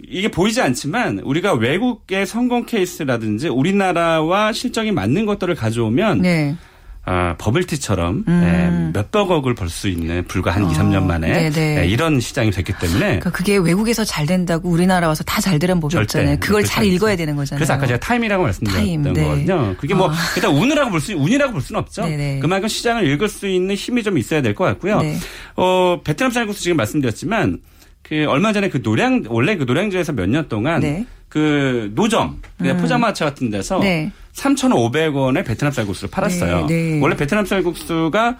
이게 0.02 0.28
보이지 0.28 0.60
않지만 0.60 1.20
우리가 1.20 1.54
외국의 1.54 2.26
성공 2.26 2.66
케이스라든지 2.66 3.48
우리나라와 3.48 4.52
실정이 4.52 4.92
맞는 4.92 5.24
것들을 5.26 5.54
가져오면 5.54 6.22
네. 6.22 6.56
아, 7.08 7.36
버블티처럼 7.38 8.24
음. 8.26 8.40
네, 8.92 8.98
몇백억을 9.00 9.54
벌 9.54 9.68
수 9.68 9.86
있는 9.88 10.24
불과 10.26 10.50
한 10.50 10.64
어, 10.64 10.70
2, 10.70 10.74
3년 10.74 11.04
만에 11.04 11.50
네, 11.50 11.86
이런 11.86 12.18
시장이 12.18 12.50
됐기 12.50 12.72
때문에 12.80 12.98
그러니까 12.98 13.30
그게 13.30 13.56
외국에서 13.58 14.02
잘 14.04 14.26
된다고 14.26 14.68
우리나라 14.68 15.06
와서 15.06 15.22
다 15.22 15.40
잘 15.40 15.60
되는 15.60 15.78
법이 15.78 15.96
없잖아요. 15.96 16.38
그걸 16.40 16.64
잘 16.64 16.84
읽어야 16.84 17.14
되는 17.14 17.36
거잖아요. 17.36 17.58
그래서 17.60 17.74
아까 17.74 17.86
제가 17.86 18.00
타임이라고 18.00 18.42
말씀드렸던 18.42 18.84
타임, 18.84 19.02
네. 19.02 19.22
거거든요. 19.22 19.76
그게 19.78 19.94
뭐 19.94 20.08
어. 20.08 20.12
일단 20.34 20.50
운이라고 20.52 20.90
볼 20.90 21.00
수, 21.00 21.14
운이라고 21.14 21.52
볼 21.52 21.62
수는 21.62 21.78
없죠. 21.80 22.02
네네. 22.02 22.40
그만큼 22.40 22.68
시장을 22.68 23.06
읽을 23.08 23.28
수 23.28 23.46
있는 23.46 23.76
힘이 23.76 24.02
좀 24.02 24.18
있어야 24.18 24.42
될 24.42 24.56
것 24.56 24.64
같고요. 24.64 25.00
네. 25.00 25.16
어, 25.54 26.00
베트남 26.02 26.32
쌀국수 26.32 26.60
지금 26.60 26.76
말씀드렸지만 26.78 27.58
그 28.08 28.24
얼마 28.28 28.52
전에 28.52 28.68
그 28.68 28.80
노량 28.82 29.24
원래 29.28 29.56
그 29.56 29.64
노량진에서 29.64 30.12
몇 30.12 30.28
년 30.28 30.48
동안 30.48 30.80
네. 30.80 31.04
그 31.28 31.90
노점 31.94 32.40
음. 32.62 32.76
포장마차 32.80 33.24
같은 33.24 33.50
데서 33.50 33.80
네. 33.80 34.10
3,500원에 34.34 35.44
베트남 35.44 35.72
쌀국수를 35.72 36.10
팔았어요. 36.10 36.66
네, 36.66 36.92
네. 36.92 37.00
원래 37.00 37.16
베트남 37.16 37.44
쌀국수가 37.44 38.38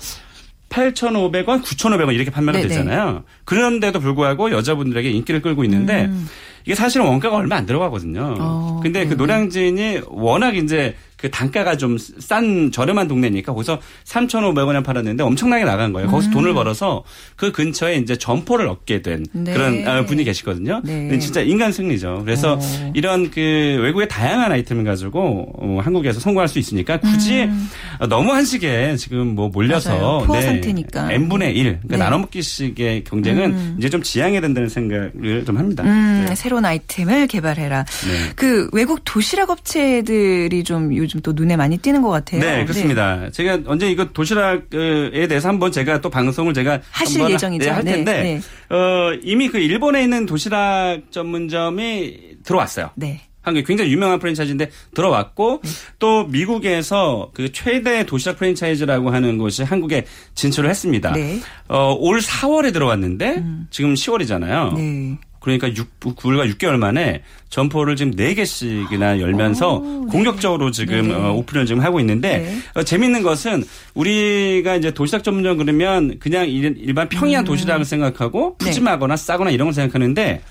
8,500원, 0.69 1.63
9,500원 1.63 2.15
이렇게 2.15 2.31
판매가 2.31 2.59
네, 2.59 2.63
네. 2.63 2.69
되잖아요. 2.69 3.25
그런데도 3.45 4.01
불구하고 4.01 4.51
여자분들에게 4.51 5.11
인기를 5.11 5.43
끌고 5.43 5.65
있는데 5.65 6.07
음. 6.07 6.29
이게 6.65 6.75
사실은 6.75 7.07
원가가 7.07 7.37
얼마 7.37 7.57
안 7.57 7.67
들어가거든요. 7.67 8.37
어, 8.41 8.81
근데 8.83 9.07
그 9.07 9.15
노량진이 9.15 10.01
워낙 10.09 10.57
이제 10.57 10.97
그 11.17 11.31
단가가 11.31 11.77
좀 11.77 11.97
싼 12.19 12.71
저렴한 12.71 13.09
동네니까 13.09 13.53
거기서 13.53 13.81
3,500원에 14.05 14.85
팔았는데 14.85 15.23
엄청나게 15.23 15.65
나간 15.65 15.93
거예요. 15.93 16.09
거기서 16.09 16.31
음. 16.31 16.33
돈을 16.33 16.55
벌어서 16.55 17.03
그 17.37 17.53
근처에 17.53 17.97
이제 17.97 18.17
점포를 18.17 18.69
얻게 18.69 19.03
된 19.03 19.25
네. 19.33 19.53
그런 19.53 19.87
아, 19.87 20.05
분이 20.05 20.25
계시거든요. 20.25 20.83
네. 20.85 21.19
진짜 21.19 21.41
인간 21.41 21.73
승리죠. 21.73 22.23
그래서 22.25 22.55
오. 22.55 22.59
어. 22.59 22.93
이런 22.95 23.31
그 23.31 23.41
외국의 23.41 24.09
다양한 24.09 24.53
아이템을 24.53 24.85
가지고 24.85 25.53
어, 25.59 25.81
한국에서 25.83 26.21
성공할 26.21 26.49
수 26.49 26.59
있으니까 26.59 26.99
굳이 26.99 27.45
음. 27.45 27.69
너무 28.09 28.33
한식에 28.33 28.97
지금 28.97 29.35
뭐 29.35 29.49
몰려서 29.49 30.25
포화 30.27 30.41
네. 30.41 30.47
상태니까 30.47 31.13
n분의 31.13 31.57
1 31.57 31.65
그러니까 31.65 31.89
네. 31.89 31.97
나눠 31.97 32.19
먹기식의 32.19 33.05
경쟁은 33.05 33.45
음. 33.53 33.77
이제 33.79 33.89
좀 33.89 34.03
지양해야 34.03 34.41
된다는 34.41 34.69
생각을 34.69 35.45
좀 35.47 35.59
합니다. 35.59 35.85
음, 35.85 36.27
네. 36.29 36.35
새로운 36.35 36.65
아이템을 36.65 37.27
개발해라. 37.27 37.85
네. 37.85 38.33
그 38.37 38.69
외국 38.73 39.01
도시락 39.05 39.51
업체들이 39.51 40.65
좀 40.65 40.93
요즘 41.07 41.21
또 41.21 41.33
눈에 41.33 41.57
많이 41.57 41.79
띄는 41.79 42.03
것 42.03 42.11
같아요. 42.11 42.41
네, 42.41 42.65
그렇습니다. 42.65 43.17
네. 43.17 43.31
제가 43.31 43.61
언제 43.67 43.89
이거 43.89 44.05
도시락에 44.13 45.27
대해서 45.29 45.49
한번 45.49 45.71
제가 45.73 46.01
또 46.01 46.11
방송을 46.11 46.53
제가 46.53 46.81
하실 46.91 47.31
예정이죠. 47.31 47.65
네, 47.65 47.71
할 47.71 47.85
네, 47.85 47.93
텐데 47.93 48.23
네, 48.23 48.75
어, 48.75 49.13
이미 49.23 49.49
그 49.49 49.59
일본에 49.59 50.03
있는 50.03 50.27
도시락 50.27 51.03
전문점이 51.11 52.43
들어왔어요. 52.43 52.91
네. 52.97 53.23
한국에 53.43 53.65
굉장히 53.65 53.93
유명한 53.93 54.19
프랜차이즈인데 54.19 54.71
들어왔고 54.95 55.61
네. 55.63 55.71
또 56.01 56.25
미국에서 56.25 57.31
그 57.33 57.53
최대 57.53 58.05
도시락 58.05 58.39
프랜차이즈라고 58.39 59.11
하는 59.11 59.39
곳이 59.39 59.63
한국에 59.63 60.05
진출을 60.35 60.69
했습니다. 60.69 61.13
네. 61.13 61.39
어, 61.69 61.95
올 61.97 62.19
4월에 62.19 62.73
들어왔는데 62.73 63.35
음. 63.37 63.69
지금 63.71 63.95
10월이잖아요. 63.95 64.75
네. 64.75 65.17
그러니까 65.47 65.69
6, 65.69 66.01
9일과 66.01 66.53
6개월 66.55 66.77
만에 66.77 67.23
점포를 67.51 67.95
지금 67.95 68.17
4개씩이나 68.17 69.21
열면서 69.21 69.77
오, 69.77 70.05
네. 70.05 70.11
공격적으로 70.11 70.73
지금 70.73 71.07
네. 71.07 71.15
어, 71.15 71.35
오픈을 71.35 71.67
지금 71.67 71.83
하고 71.83 72.01
있는데 72.01 72.39
네. 72.39 72.59
어, 72.75 72.83
재밌는 72.83 73.23
것은 73.23 73.63
우리가 73.95 74.75
이제 74.75 74.91
도시락 74.91 75.23
전문점 75.23 75.57
그러면 75.59 76.19
그냥 76.19 76.49
일반 76.49 77.09
평이한 77.09 77.45
음. 77.45 77.47
도시락을 77.47 77.85
생각하고 77.85 78.57
네. 78.59 78.67
푸짐하거나 78.67 79.17
싸거나 79.17 79.51
이런 79.53 79.69
걸 79.69 79.73
생각하는데 79.75 80.43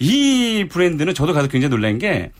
이 0.00 0.66
브랜드는 0.68 1.14
저도 1.14 1.32
가서 1.32 1.46
굉장히 1.46 1.70
놀란 1.70 1.98
게 1.98 2.32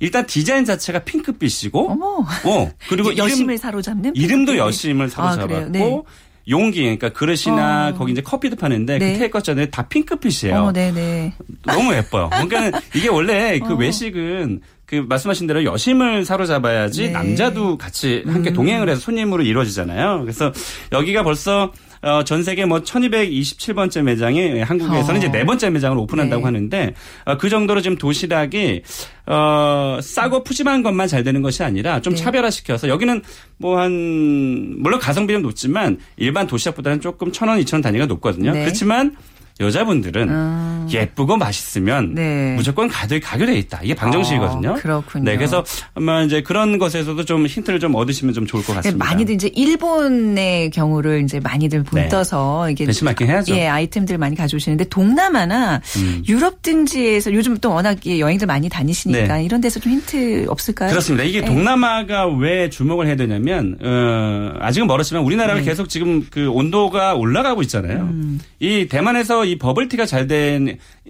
일단 0.00 0.24
디자인 0.26 0.64
자체가 0.64 1.00
핑크빛이고, 1.00 1.90
어머. 1.90 2.24
어 2.44 2.70
그리고 2.88 3.10
여심을 3.18 3.54
이름, 3.54 3.56
사로잡는 3.56 4.14
이름도 4.14 4.56
여심을 4.56 5.08
사로잡았고, 5.08 5.56
아, 5.56 5.68
네. 5.68 6.00
용기 6.48 6.82
그러니까 6.82 7.10
그릇이나 7.10 7.88
어. 7.88 7.94
거기 7.94 8.12
이제 8.12 8.22
커피도 8.22 8.56
파는데 8.56 8.98
네. 8.98 9.12
그 9.12 9.18
테이크 9.18 9.42
전에 9.42 9.66
다 9.70 9.86
핑크빛이에요. 9.88 10.56
어, 10.56 10.72
네네. 10.72 11.34
너무 11.66 11.94
예뻐요. 11.94 12.30
그러니까 12.30 12.80
이게 12.94 13.08
원래 13.08 13.58
그 13.58 13.74
어. 13.74 13.76
외식은 13.76 14.60
그 14.86 15.04
말씀하신 15.06 15.46
대로 15.46 15.64
여심을 15.64 16.24
사로잡아야지 16.24 17.08
네. 17.08 17.10
남자도 17.10 17.76
같이 17.76 18.24
함께 18.26 18.50
음. 18.50 18.54
동행을 18.54 18.88
해서 18.88 19.00
손님으로 19.00 19.42
이루어지잖아요. 19.42 20.20
그래서 20.22 20.50
여기가 20.92 21.22
벌써 21.22 21.72
어, 22.02 22.24
전 22.24 22.42
세계 22.42 22.66
뭐 22.66 22.80
1227번째 22.80 24.02
매장이 24.02 24.60
한국에서는 24.60 25.14
어. 25.14 25.18
이제 25.18 25.30
네 25.30 25.44
번째 25.44 25.70
매장을 25.70 25.96
오픈한다고 25.96 26.40
네. 26.40 26.44
하는데 26.44 26.94
어, 27.24 27.38
그 27.38 27.48
정도로 27.48 27.80
지금 27.80 27.96
도시락이 27.96 28.82
어, 29.26 29.98
싸고 30.02 30.44
푸짐한 30.44 30.82
것만 30.82 31.08
잘 31.08 31.24
되는 31.24 31.40
것이 31.42 31.62
아니라 31.62 32.00
좀 32.00 32.14
네. 32.14 32.22
차별화시켜서 32.22 32.88
여기는 32.88 33.22
뭐 33.56 33.78
한 33.78 34.74
물론 34.78 34.98
가성비는 34.98 35.42
높지만 35.42 35.98
일반 36.16 36.46
도시락보다는 36.46 37.00
조금 37.00 37.32
천 37.32 37.48
원, 37.48 37.58
이천 37.58 37.78
원 37.78 37.82
단위가 37.82 38.06
높거든요. 38.06 38.52
네. 38.52 38.60
그렇지만 38.60 39.16
여자분들은 39.60 40.28
음. 40.28 40.88
예쁘고 40.90 41.36
맛있으면 41.36 42.14
네. 42.14 42.54
무조건 42.56 42.88
가격이 42.88 43.20
가격돼 43.20 43.56
있다. 43.58 43.80
이게 43.82 43.94
방정식이거든요. 43.94 44.70
어, 44.70 44.74
그렇군요. 44.74 45.24
네, 45.24 45.36
그래서 45.36 45.64
아마 45.94 46.22
이제 46.22 46.42
그런 46.42 46.78
것에서도 46.78 47.24
좀 47.24 47.46
힌트를 47.46 47.80
좀 47.80 47.94
얻으시면 47.94 48.34
좀 48.34 48.46
좋을 48.46 48.62
것 48.62 48.74
같습니다. 48.76 49.04
많이들 49.04 49.34
이제 49.34 49.50
일본의 49.54 50.70
경우를 50.70 51.24
이제 51.24 51.40
많이들 51.40 51.82
본떠서 51.82 52.64
네. 52.66 52.72
이게 52.72 52.84
대신 52.86 53.04
맞긴 53.04 53.26
해야죠. 53.26 53.54
예, 53.56 53.66
아이템들 53.66 54.16
많이 54.18 54.36
가져오시는데 54.36 54.84
동남아나 54.84 55.80
음. 55.96 56.22
유럽 56.28 56.62
등지에서 56.62 57.32
요즘 57.32 57.56
또 57.58 57.72
워낙 57.72 57.98
여행들 58.06 58.46
많이 58.46 58.68
다니시니까 58.68 59.38
네. 59.38 59.44
이런 59.44 59.60
데서 59.60 59.80
좀 59.80 59.92
힌트 59.92 60.46
없을까요? 60.48 60.90
그렇습니다. 60.90 61.24
이게 61.24 61.40
네. 61.40 61.46
동남아가 61.46 62.26
왜 62.28 62.70
주목을 62.70 63.06
해야 63.06 63.16
되냐면 63.16 63.76
어, 63.82 64.52
아직은 64.60 64.86
멀었지만 64.86 65.24
우리나라가 65.24 65.58
네. 65.60 65.64
계속 65.64 65.88
지금 65.88 66.26
그 66.30 66.48
온도가 66.48 67.14
올라가고 67.14 67.62
있잖아요. 67.62 68.02
음. 68.02 68.40
이 68.60 68.86
대만에서 68.88 69.47
이 69.48 69.58
버블티가 69.58 70.06
잘 70.06 70.26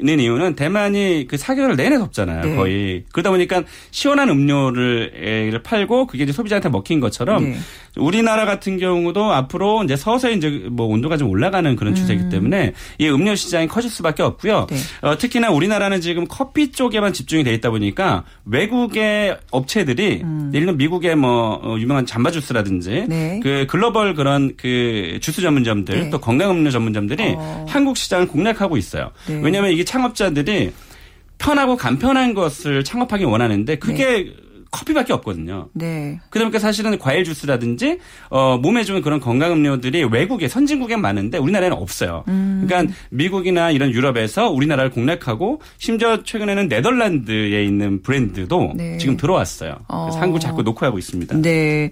되는 0.04 0.24
이유는 0.24 0.54
대만이 0.54 1.26
그 1.28 1.36
4개월 1.36 1.76
내내 1.76 1.98
덥잖아요. 1.98 2.44
네. 2.44 2.56
거의. 2.56 3.04
그러다 3.12 3.30
보니까 3.30 3.62
시원한 3.90 4.28
음료를 4.28 5.60
팔고 5.62 6.06
그게 6.06 6.24
이제 6.24 6.32
소비자한테 6.32 6.68
먹힌 6.68 7.00
것처럼 7.00 7.44
네. 7.44 7.56
우리나라 7.96 8.44
같은 8.44 8.78
경우도 8.78 9.32
앞으로 9.32 9.84
이제 9.84 9.96
서서히 9.96 10.36
이제 10.36 10.66
뭐 10.70 10.86
온도가 10.86 11.16
좀 11.16 11.28
올라가는 11.28 11.74
그런 11.76 11.94
추세이기 11.94 12.24
음. 12.24 12.28
때문에 12.30 12.72
이 12.98 13.08
음료 13.08 13.34
시장이 13.34 13.68
커질 13.68 13.90
수밖에 13.90 14.22
없고요. 14.22 14.66
네. 14.70 14.76
어, 15.02 15.18
특히나 15.18 15.50
우리나라는 15.50 16.00
지금 16.00 16.26
커피 16.28 16.70
쪽에만 16.70 17.12
집중이 17.12 17.44
돼 17.44 17.52
있다 17.54 17.70
보니까 17.70 18.24
외국의 18.44 19.36
업체들이 19.50 20.20
음. 20.22 20.50
예를 20.54 20.66
들면 20.66 20.78
미국의 20.78 21.16
뭐 21.16 21.60
어, 21.62 21.76
유명한 21.78 22.06
잠바 22.06 22.30
주스라든지 22.30 23.06
네. 23.08 23.40
그 23.42 23.66
글로벌 23.68 24.14
그런 24.14 24.52
그 24.56 25.18
주스 25.20 25.42
전문점들 25.42 26.00
네. 26.00 26.10
또 26.10 26.18
건강 26.20 26.50
음료 26.50 26.70
전문점들이 26.70 27.34
어. 27.36 27.66
한국 27.68 27.96
시장을 27.96 28.28
공략하고 28.28 28.76
있어요. 28.76 29.10
네. 29.26 29.40
왜냐하면 29.42 29.72
이게 29.72 29.84
창업자들이 29.88 30.72
편하고 31.38 31.76
간편한 31.76 32.34
것을 32.34 32.84
창업하기 32.84 33.24
원하는데 33.24 33.76
그게 33.76 34.04
네. 34.04 34.34
커피밖에 34.70 35.12
없거든요. 35.14 35.68
네. 35.72 36.20
그러니까 36.30 36.58
사실은 36.58 36.98
과일 36.98 37.24
주스라든지 37.24 37.98
어 38.28 38.58
몸에 38.58 38.84
좋은 38.84 39.00
그런 39.00 39.20
건강 39.20 39.52
음료들이 39.52 40.04
외국에 40.04 40.48
선진국에 40.48 40.96
많은데 40.96 41.38
우리나라에는 41.38 41.76
없어요. 41.76 42.24
음. 42.28 42.64
그러니까 42.66 42.94
미국이나 43.10 43.70
이런 43.70 43.90
유럽에서 43.90 44.50
우리나라를 44.50 44.90
공략하고 44.90 45.60
심지어 45.78 46.22
최근에는 46.22 46.68
네덜란드에 46.68 47.64
있는 47.64 48.02
브랜드도 48.02 48.72
네. 48.76 48.98
지금 48.98 49.16
들어왔어요. 49.16 49.70
그래서 49.70 49.86
어. 49.88 50.20
한국 50.20 50.40
자꾸 50.40 50.62
놓고 50.62 50.84
하고 50.84 50.98
있습니다. 50.98 51.36
네. 51.40 51.90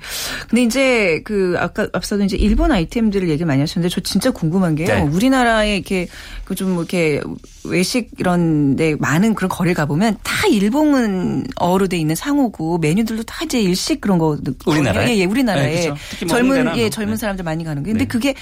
근데 0.48 0.62
이제 0.62 1.20
그 1.24 1.54
아까 1.58 1.88
앞서도 1.92 2.24
이제 2.24 2.36
일본 2.36 2.72
아이템들을 2.72 3.28
얘기 3.28 3.44
많이 3.44 3.60
하셨는데 3.60 3.92
저 3.92 4.00
진짜 4.00 4.30
궁금한 4.30 4.74
게요. 4.74 4.88
네. 4.88 5.00
우리나라에 5.02 5.76
이렇게 5.76 6.08
그좀 6.44 6.74
뭐 6.74 6.82
이렇게 6.82 7.22
외식 7.64 8.10
이런 8.18 8.76
데 8.76 8.96
많은 8.98 9.34
그런 9.34 9.48
거리를 9.48 9.74
가보면 9.74 10.18
다 10.22 10.46
일본어로 10.46 11.88
돼 11.88 11.96
있는 11.96 12.14
상호고 12.14 12.65
메뉴들도 12.80 13.22
다 13.24 13.44
이제 13.44 13.60
일식 13.60 14.00
그런 14.00 14.18
거. 14.18 14.36
우리나라에? 14.66 15.08
예, 15.14 15.18
예 15.18 15.24
우리나라에. 15.24 15.74
네, 15.74 15.82
그렇죠. 15.82 16.26
젊은, 16.28 16.76
예, 16.76 16.90
젊은 16.90 17.14
네. 17.14 17.16
사람들 17.16 17.44
많이 17.44 17.64
가는 17.64 17.82
게. 17.82 17.90
근데 17.90 18.04
네. 18.04 18.08
그게 18.08 18.34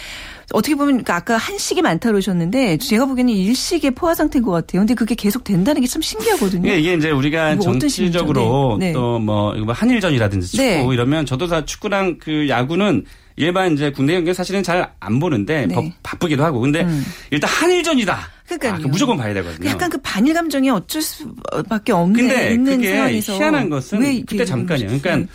어떻게 0.53 0.75
보면 0.75 1.05
그러니까 1.05 1.17
아까 1.17 1.37
한식이 1.39 1.81
많다 1.81 2.11
그러셨는데 2.11 2.77
제가 2.79 3.07
보기에는 3.07 3.33
일식의 3.33 3.93
포화 3.93 4.15
상태인 4.15 4.45
것 4.45 4.51
같아요. 4.51 4.81
근데 4.81 4.95
그게 4.95 5.15
계속 5.15 5.45
된다는 5.45 5.81
게 5.81 5.87
참 5.87 6.03
신기하거든요. 6.03 6.69
예, 6.69 6.79
이게 6.79 6.95
이제 6.95 7.11
우리가 7.11 7.59
정치적으로 7.59 8.77
네. 8.81 8.87
네. 8.89 8.93
또뭐 8.93 9.21
뭐 9.55 9.73
한일전이라든지 9.73 10.49
축구 10.49 10.63
네. 10.63 10.87
이러면 10.93 11.25
저도 11.25 11.47
다 11.47 11.65
축구랑 11.65 12.19
그 12.19 12.49
야구는 12.49 13.05
일반 13.37 13.73
이제 13.75 13.91
군대 13.91 14.15
경기 14.15 14.35
사실은 14.35 14.63
잘 14.63 14.91
안 15.01 15.21
보는데 15.21 15.67
네. 15.67 15.95
바쁘기도 16.03 16.45
하고 16.45 16.61
근데 16.61 16.83
음. 16.83 17.05
일단 17.31 17.49
한일전이다. 17.51 18.34
그러니까 18.59 18.87
아, 18.87 18.89
무조건 18.89 19.17
봐야 19.17 19.35
되거든요. 19.35 19.69
약간 19.69 19.91
그 19.91 19.99
반일 19.99 20.35
감정이 20.35 20.71
어쩔 20.71 21.03
수밖에 21.03 21.93
없는 21.93 22.15
근데 22.29 22.53
있는 22.53 22.77
그게 22.77 22.93
상황에서 22.93 23.35
희한한 23.35 23.71
것은 23.71 24.25
그때 24.27 24.45
잠깐이에요. 24.45 24.89
그러니까 25.01 25.17
네. 25.17 25.27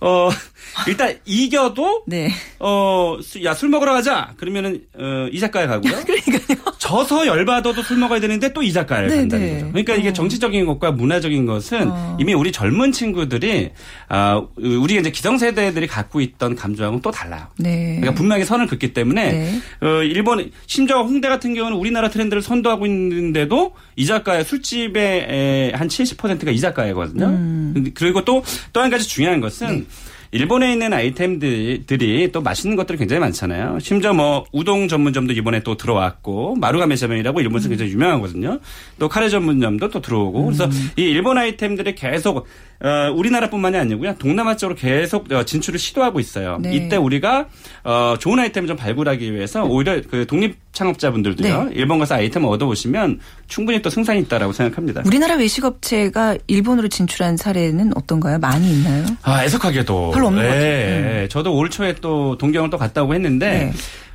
어 0.00 0.30
일단 0.88 1.14
이겨도 1.24 2.04
네. 2.06 2.30
어야 2.60 3.54
술 3.54 3.68
먹으러 3.68 3.92
가자. 3.92 4.32
그러면은 4.36 4.82
어, 4.98 5.28
이 5.30 5.38
작가에 5.38 5.66
가고요. 5.66 5.92
그러니까요. 6.04 6.72
져서 6.78 7.26
열받아도 7.26 7.82
술 7.82 7.98
먹어야 7.98 8.20
되는데 8.20 8.52
또 8.52 8.62
이 8.62 8.72
작가를 8.72 9.08
네, 9.08 9.16
간다는 9.16 9.46
네. 9.46 9.52
거죠. 9.54 9.66
그러니까 9.72 9.94
이게 9.94 10.08
어. 10.10 10.12
정치적인 10.12 10.66
것과 10.66 10.92
문화적인 10.92 11.46
것은 11.46 11.90
어. 11.90 12.16
이미 12.20 12.32
우리 12.34 12.52
젊은 12.52 12.92
친구들이 12.92 13.70
아 14.08 14.42
우리 14.56 14.96
이제 14.98 15.10
기성세대들이 15.10 15.86
갖고 15.88 16.20
있던 16.20 16.54
감정하고는 16.54 17.02
또 17.02 17.10
달라요. 17.10 17.46
네. 17.58 17.96
그러니까 18.00 18.14
분명히 18.14 18.44
선을 18.44 18.66
긋기 18.66 18.92
때문에 18.94 19.32
네. 19.32 19.60
어 19.80 20.02
일본 20.02 20.50
심지어 20.66 21.02
홍대 21.02 21.28
같은 21.28 21.54
경우는 21.54 21.76
우리나라 21.76 22.08
트렌드를 22.08 22.42
선도하고 22.42 22.86
있는데도 22.86 23.74
이 23.96 24.06
작가의 24.06 24.44
술집의 24.44 25.72
한 25.72 25.88
70%가 25.88 26.50
이 26.50 26.60
작가이거든요. 26.60 27.26
음. 27.26 27.90
그리고 27.94 28.24
또 28.24 28.42
또 28.72 28.80
한 28.82 28.90
가지 28.90 29.06
중요한 29.06 29.40
것은 29.40 29.66
네. 29.78 29.84
일본에 30.32 30.72
있는 30.72 30.94
아이템들이 30.94 32.32
또 32.32 32.40
맛있는 32.40 32.74
것들이 32.74 32.96
굉장히 32.96 33.20
많잖아요. 33.20 33.78
심지어 33.80 34.14
뭐 34.14 34.46
우동 34.50 34.88
전문점도 34.88 35.34
이번에 35.34 35.62
또 35.62 35.76
들어왔고 35.76 36.56
마루가메샤면이라고 36.56 37.42
일본에서 37.42 37.68
음. 37.68 37.70
굉장히 37.70 37.92
유명하거든요. 37.92 38.58
또 38.98 39.10
카레 39.10 39.28
전문점도 39.28 39.90
또 39.90 40.00
들어오고 40.00 40.46
그래서 40.46 40.64
음. 40.64 40.90
이 40.96 41.02
일본 41.02 41.36
아이템들이 41.36 41.94
계속 41.94 42.46
어, 42.80 43.12
우리나라뿐만이 43.14 43.76
아니고요. 43.76 44.16
동남아 44.18 44.56
쪽으로 44.56 44.74
계속 44.74 45.30
어, 45.30 45.44
진출을 45.44 45.78
시도하고 45.78 46.18
있어요. 46.18 46.58
네. 46.62 46.76
이때 46.76 46.96
우리가 46.96 47.48
어, 47.84 48.16
좋은 48.18 48.38
아이템을 48.38 48.68
좀 48.68 48.76
발굴하기 48.78 49.34
위해서 49.34 49.64
오히려 49.64 50.00
그 50.10 50.26
독립 50.26 50.56
창업자분들도요. 50.72 51.64
네. 51.64 51.70
일본 51.74 51.98
가서 51.98 52.14
아이템을 52.16 52.48
얻어보시면 52.48 53.20
충분히 53.46 53.82
또 53.82 53.90
승산이 53.90 54.20
있다라고 54.22 54.52
생각합니다. 54.52 55.02
우리나라 55.06 55.34
외식업체가 55.36 56.36
일본으로 56.46 56.88
진출한 56.88 57.36
사례는 57.36 57.92
어떤가요? 57.96 58.38
많이 58.38 58.70
있나요? 58.72 59.04
아 59.22 59.44
애석하게도 59.44 60.10
별로 60.12 60.28
없는 60.28 60.42
네. 60.42 60.48
것 60.48 60.54
같아요. 60.54 61.02
네. 61.02 61.28
저도 61.28 61.54
올 61.54 61.70
초에 61.70 61.94
또 62.00 62.36
동경을 62.38 62.70
또 62.70 62.78
갔다 62.78 63.02
오고 63.02 63.14
했는데 63.14 63.50
네. 63.50 63.72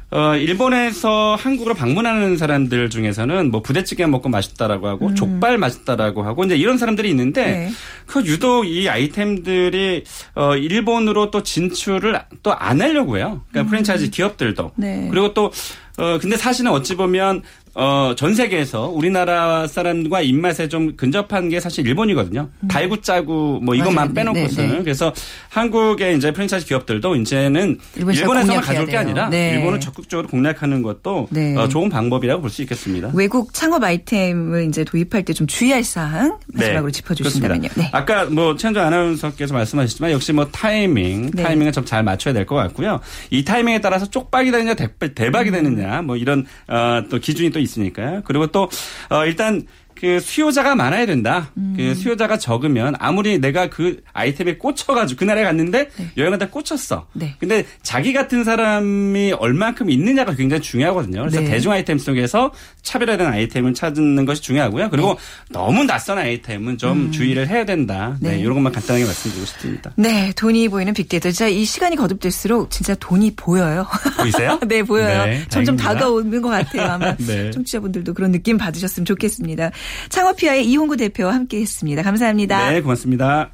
어, 0.09 0.37
일본에서 0.37 1.35
한국으로 1.37 1.75
방문하는 1.75 2.37
사람들 2.37 2.89
중에서는 2.89 3.51
뭐 3.51 3.61
부대찌개 3.61 4.05
먹고 4.05 4.29
맛있다라고 4.29 4.87
하고 4.87 5.07
음. 5.07 5.15
족발 5.15 5.57
맛있다라고 5.57 6.23
하고 6.23 6.45
이제 6.45 6.55
이런 6.55 6.77
사람들이 6.77 7.09
있는데 7.09 7.45
네. 7.45 7.69
그 8.05 8.21
유독 8.25 8.65
이 8.65 8.87
아이템들이 8.87 10.05
어, 10.35 10.55
일본으로 10.55 11.29
또 11.29 11.43
진출을 11.43 12.21
또 12.41 12.53
안 12.57 12.81
하려고 12.81 13.17
해요. 13.17 13.41
그러니까 13.49 13.67
음. 13.67 13.69
프랜차이즈 13.69 14.09
기업들도. 14.09 14.71
네. 14.77 15.07
그리고 15.11 15.33
또 15.33 15.51
어, 15.97 16.19
근데 16.19 16.37
사실은 16.37 16.71
어찌 16.71 16.95
보면 16.95 17.41
어, 17.79 18.15
전 18.17 18.33
세계에서 18.33 18.87
우리나라 18.87 19.67
사람과 19.67 20.21
입맛에 20.21 20.67
좀 20.67 20.95
근접한 20.95 21.49
게 21.49 21.59
사실 21.59 21.85
일본이거든요. 21.85 22.49
음. 22.61 22.67
달구 22.67 23.01
짜구 23.01 23.59
뭐 23.61 23.75
이것만 23.75 24.07
네, 24.07 24.13
빼놓고서는. 24.15 24.69
네, 24.69 24.77
네. 24.77 24.83
그래서 24.83 25.13
한국의 25.49 26.17
이제 26.17 26.31
프랜차이즈 26.31 26.65
기업들도 26.65 27.15
이제는 27.17 27.77
일본에서만 27.95 28.61
가져올 28.61 28.87
게 28.87 28.97
아니라 28.97 29.29
네. 29.29 29.51
일본을 29.51 29.79
적극적으로 29.79 30.27
공략하는 30.27 30.81
것도 30.81 31.27
네. 31.29 31.55
어, 31.55 31.67
좋은 31.67 31.87
방법이라고 31.89 32.41
볼 32.41 32.49
수 32.49 32.61
있겠습니다. 32.63 33.11
외국 33.13 33.53
창업 33.53 33.83
아이템을 33.83 34.67
이제 34.69 34.83
도입할 34.83 35.23
때 35.23 35.33
좀 35.33 35.45
주의할 35.45 35.83
사항 35.83 36.39
마지막으로 36.53 36.89
짚어주신다면요. 36.89 37.69
아까 37.91 38.25
뭐 38.25 38.55
최현정 38.55 38.83
아나운서께서 38.87 39.53
말씀하셨지만 39.53 40.11
역시 40.11 40.33
뭐 40.33 40.47
타이밍, 40.47 41.29
타이밍을 41.29 41.71
좀 41.73 41.85
잘 41.85 42.01
맞춰야 42.03 42.33
될 42.33 42.45
것 42.47 42.55
같고요. 42.55 42.99
이 43.29 43.43
타이밍에 43.45 43.81
따라서 43.81 44.09
쪽박이 44.09 44.49
되느냐 44.51 44.73
대박이 44.73 45.49
음. 45.49 45.53
되느냐 45.53 46.01
뭐 46.01 46.15
이런 46.17 46.45
어, 46.67 47.03
또 47.09 47.19
기준이 47.19 47.51
또 47.51 47.59
있으니까요. 47.67 48.21
그리고 48.25 48.47
또 48.47 48.69
어, 49.09 49.25
일단 49.25 49.67
그 49.99 50.19
수요자가 50.19 50.75
많아야 50.75 51.05
된다. 51.05 51.51
음. 51.57 51.73
그 51.75 51.95
수요자가 51.95 52.37
적으면 52.37 52.95
아무리 52.99 53.39
내가 53.39 53.69
그 53.69 54.01
아이템에 54.13 54.57
꽂혀가지고 54.57 55.19
그날에 55.19 55.43
갔는데 55.43 55.89
네. 55.95 56.07
여행하다 56.17 56.49
꽂혔어. 56.49 57.07
네. 57.13 57.35
근데 57.39 57.65
자기 57.81 58.13
같은 58.13 58.43
사람이 58.43 59.33
얼만큼 59.33 59.89
있느냐가 59.89 60.35
굉장히 60.35 60.61
중요하거든요. 60.61 61.21
그래서 61.21 61.41
네. 61.41 61.47
대중 61.47 61.71
아이템 61.71 61.97
속에서 61.97 62.51
차별화된 62.83 63.27
아이템을 63.27 63.73
찾는 63.73 64.25
것이 64.25 64.41
중요하고요. 64.41 64.89
그리고 64.89 65.13
네. 65.13 65.19
너무 65.49 65.83
낯선 65.83 66.17
아이템은 66.17 66.77
좀 66.77 67.07
음. 67.07 67.11
주의를 67.11 67.47
해야 67.47 67.65
된다. 67.65 68.17
네. 68.19 68.31
네. 68.31 68.39
이런 68.39 68.53
것만 68.55 68.73
간단하게 68.73 69.05
말씀드리고 69.05 69.45
싶습니다. 69.45 69.91
네, 69.95 70.31
돈이 70.35 70.69
보이는 70.69 70.93
빅데이터. 70.93 71.31
진짜 71.31 71.47
이 71.47 71.65
시간이 71.65 71.95
거듭될수록 71.95 72.69
진짜 72.69 72.95
돈이 72.95 73.35
보여요. 73.35 73.87
보이세요? 74.17 74.59
네, 74.67 74.83
보여요. 74.83 75.43
점점 75.49 75.75
다가오는 75.75 76.41
것 76.41 76.49
같아요. 76.49 76.91
아마 76.91 77.15
청취자분들도 77.51 78.13
그런 78.13 78.31
느낌 78.31 78.57
받으셨으면 78.57 79.05
좋겠습니다. 79.05 79.71
창업피아의 80.09 80.65
이홍구 80.65 80.97
대표와 80.97 81.33
함께 81.33 81.59
했습니다. 81.61 82.01
감사합니다. 82.01 82.71
네, 82.71 82.81
고맙습니다. 82.81 83.51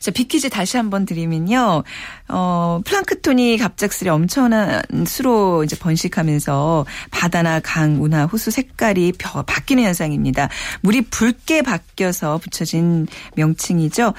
자, 0.00 0.10
비키즈 0.10 0.48
다시 0.48 0.78
한번 0.78 1.04
드리면요. 1.04 1.84
어, 2.28 2.80
플랑크톤이 2.86 3.58
갑작스레 3.58 4.08
엄청난 4.08 4.82
수로 5.06 5.62
이제 5.62 5.76
번식하면서 5.78 6.86
바다나 7.10 7.60
강, 7.60 8.02
운하, 8.02 8.24
호수 8.24 8.50
색깔이 8.50 9.12
바뀌는 9.46 9.84
현상입니다. 9.84 10.48
물이 10.80 11.02
붉게 11.02 11.60
바뀌어서 11.60 12.38
붙여진 12.38 13.08
명칭이죠. 13.36 14.14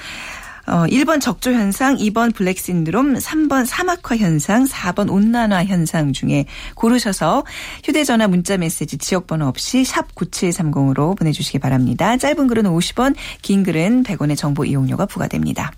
어, 0.72 0.86
1번 0.86 1.20
적조 1.20 1.52
현상, 1.52 1.98
2번 1.98 2.34
블랙 2.34 2.58
신드롬, 2.58 3.16
3번 3.16 3.66
사막화 3.66 4.16
현상, 4.16 4.64
4번 4.64 5.12
온난화 5.12 5.66
현상 5.66 6.14
중에 6.14 6.46
고르셔서 6.74 7.44
휴대전화 7.84 8.26
문자 8.26 8.56
메시지 8.56 8.96
지역번호 8.96 9.48
없이 9.48 9.84
샵 9.84 10.14
9730으로 10.14 11.14
보내주시기 11.18 11.58
바랍니다. 11.58 12.16
짧은 12.16 12.46
글은 12.46 12.62
50원, 12.62 13.14
긴 13.42 13.64
글은 13.64 14.04
100원의 14.04 14.38
정보 14.38 14.64
이용료가 14.64 15.04
부과됩니다. 15.04 15.72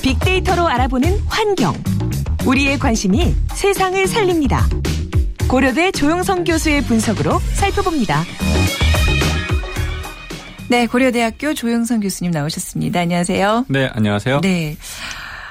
빅데이터로 0.00 0.68
알아보는 0.68 1.18
환경. 1.26 1.74
우리의 2.46 2.78
관심이 2.78 3.34
세상을 3.56 4.06
살립니다. 4.06 4.68
고려대 5.48 5.90
조영성 5.90 6.44
교수의 6.44 6.82
분석으로 6.82 7.38
살펴봅니다. 7.54 8.22
네, 10.68 10.86
고려대학교 10.86 11.54
조영성 11.54 12.00
교수님 12.00 12.32
나오셨습니다. 12.32 13.00
안녕하세요. 13.00 13.64
네, 13.68 13.88
안녕하세요. 13.94 14.42
네. 14.42 14.76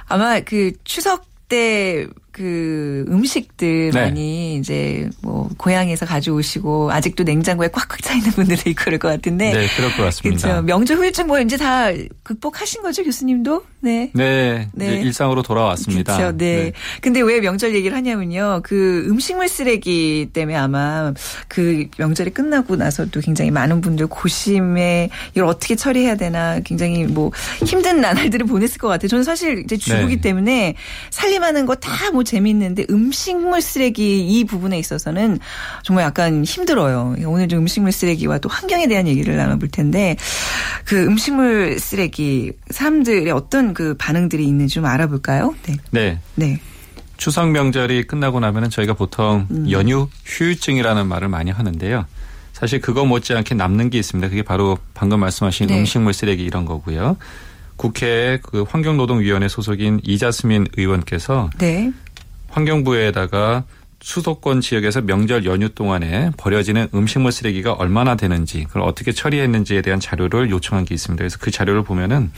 아마 0.07 0.39
그 0.41 0.73
추석 0.83 1.25
때 1.49 2.05
그 2.37 3.03
음식들 3.07 3.89
네. 3.91 4.01
많이 4.01 4.57
이제 4.57 5.09
뭐 5.23 5.49
고향에서 5.57 6.05
가져오시고 6.05 6.91
아직도 6.91 7.23
냉장고에 7.23 7.69
꽉꽉 7.69 8.03
차 8.03 8.13
있는 8.13 8.29
분들도 8.29 8.69
있고 8.69 8.83
그럴 8.85 8.99
것 8.99 9.07
같은데. 9.07 9.53
네, 9.53 9.67
그럴 9.75 9.91
것 9.97 10.03
같습니다. 10.03 10.47
그렇죠. 10.47 10.61
명절 10.61 10.97
후유증 10.97 11.25
뭐 11.25 11.39
이제 11.39 11.57
다 11.57 11.87
극복하신 12.21 12.83
거죠, 12.83 13.03
교수님도? 13.03 13.63
네. 13.79 14.11
네. 14.13 14.67
네. 14.73 15.01
일상으로 15.01 15.41
돌아왔습니다. 15.41 16.15
그렇죠. 16.15 16.37
네. 16.37 16.55
네. 16.55 16.73
근데 17.01 17.21
왜 17.21 17.39
명절 17.39 17.73
얘기를 17.73 17.97
하냐면요. 17.97 18.61
그 18.63 19.07
음식물 19.09 19.47
쓰레기 19.47 20.29
때문에 20.31 20.55
아마 20.55 21.13
그 21.47 21.87
명절이 21.97 22.31
끝나고 22.31 22.75
나서도 22.75 23.19
굉장히 23.21 23.49
많은 23.49 23.81
분들 23.81 24.05
고심에 24.07 25.09
이걸 25.33 25.45
어떻게 25.45 25.75
처리해야 25.75 26.15
되나 26.15 26.59
굉장히 26.59 27.05
뭐 27.05 27.31
힘든 27.65 27.99
나날들을 28.01 28.45
보냈을 28.45 28.77
것 28.77 28.89
같아요. 28.89 29.07
저는 29.07 29.23
사실 29.23 29.63
이제 29.63 29.75
주부기 29.75 30.17
네. 30.17 30.21
때문에 30.21 30.75
살림하는 31.09 31.65
거 31.65 31.73
다뭐 31.75 32.26
재밌는데 32.27 32.85
음식물 32.89 33.61
쓰레기 33.61 34.27
이 34.27 34.43
부분에 34.43 34.77
있어서는 34.77 35.39
정말 35.83 36.05
약간 36.05 36.43
힘들어요. 36.43 37.15
오늘 37.25 37.47
좀 37.47 37.59
음식물 37.59 37.91
쓰레기와 37.91 38.37
또 38.37 38.49
환경에 38.49 38.87
대한 38.87 39.07
얘기를 39.07 39.35
나눠볼 39.35 39.69
텐데 39.69 40.15
그 40.85 41.05
음식물 41.05 41.79
쓰레기 41.79 42.51
사람들의 42.69 43.31
어떤 43.31 43.73
그 43.73 43.95
반응들이 43.97 44.45
있는지 44.45 44.75
좀 44.75 44.85
알아볼까요? 44.85 45.55
네. 45.63 45.77
네. 45.91 46.19
네. 46.35 46.59
추석 47.17 47.49
명절이 47.49 48.03
끝나고 48.03 48.39
나면은 48.39 48.69
저희가 48.69 48.93
보통 48.93 49.47
음. 49.49 49.71
연휴 49.71 50.07
휴유증이라는 50.25 51.07
말을 51.07 51.27
많이 51.29 51.49
하는데요. 51.49 52.05
사실 52.53 52.81
그거 52.81 53.05
못지않게 53.05 53.55
남는 53.55 53.89
게 53.89 53.97
있습니다. 53.99 54.29
그게 54.29 54.41
바로 54.43 54.77
방금 54.93 55.19
말씀하신 55.19 55.67
네. 55.67 55.79
음식물 55.79 56.13
쓰레기 56.13 56.43
이런 56.43 56.65
거고요. 56.65 57.17
국회 57.75 58.39
그 58.41 58.63
환경노동위원회 58.63 59.47
소속인 59.47 60.01
이자스민 60.03 60.67
의원께서 60.75 61.49
네. 61.59 61.91
환경부에다가 62.57 63.65
수도권 63.99 64.61
지역에서 64.61 65.01
명절 65.01 65.45
연휴 65.45 65.69
동안에 65.69 66.31
버려지는 66.37 66.89
음식물 66.93 67.31
쓰레기가 67.31 67.73
얼마나 67.73 68.15
되는지 68.15 68.63
그걸 68.65 68.83
어떻게 68.83 69.11
처리했는지에 69.11 69.81
대한 69.81 69.99
자료를 69.99 70.49
요청한 70.49 70.85
게 70.85 70.93
있습니다. 70.95 71.21
그래서 71.21 71.37
그 71.39 71.51
자료를 71.51 71.83
보면은 71.83 72.31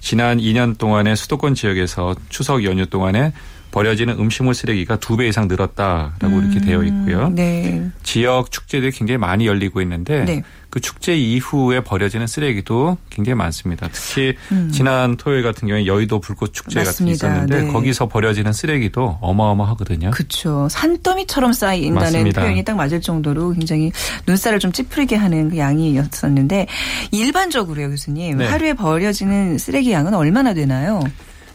지난 0.00 0.38
2년 0.38 0.76
동안에 0.76 1.14
수도권 1.14 1.54
지역에서 1.54 2.14
추석 2.28 2.64
연휴 2.64 2.86
동안에 2.86 3.32
버려지는 3.74 4.18
음식물 4.20 4.54
쓰레기가 4.54 4.96
두 4.96 5.16
배 5.16 5.26
이상 5.28 5.48
늘었다라고 5.48 6.26
음, 6.26 6.50
이렇게 6.50 6.64
되어 6.64 6.82
있고요. 6.84 7.28
네. 7.30 7.88
지역 8.04 8.50
축제들이 8.52 8.92
굉장히 8.92 9.18
많이 9.18 9.46
열리고 9.46 9.80
있는데 9.82 10.24
네. 10.24 10.42
그 10.70 10.80
축제 10.80 11.16
이후에 11.16 11.80
버려지는 11.80 12.26
쓰레기도 12.26 12.96
굉장히 13.10 13.36
많습니다. 13.36 13.88
특히 13.92 14.34
음. 14.50 14.70
지난 14.72 15.16
토요일 15.16 15.42
같은 15.42 15.66
경우에 15.68 15.86
여의도 15.86 16.20
불꽃 16.20 16.52
축제 16.52 16.82
같은 16.82 17.06
게 17.06 17.12
있었는데 17.12 17.62
네. 17.62 17.72
거기서 17.72 18.08
버려지는 18.08 18.52
쓰레기도 18.52 19.18
어마어마하거든요. 19.20 20.10
그렇죠. 20.10 20.68
산더미처럼 20.70 21.52
쌓인다는 21.52 21.94
맞습니다. 21.94 22.42
표현이 22.42 22.64
딱 22.64 22.76
맞을 22.76 23.00
정도로 23.00 23.52
굉장히 23.52 23.92
눈살을 24.26 24.58
좀 24.60 24.72
찌푸리게 24.72 25.14
하는 25.16 25.50
그 25.50 25.58
양이었었는데 25.58 26.66
일반적으로요, 27.12 27.90
교수님. 27.90 28.38
네. 28.38 28.46
하루에 28.46 28.74
버려지는 28.74 29.58
쓰레기 29.58 29.92
양은 29.92 30.14
얼마나 30.14 30.54
되나요? 30.54 31.00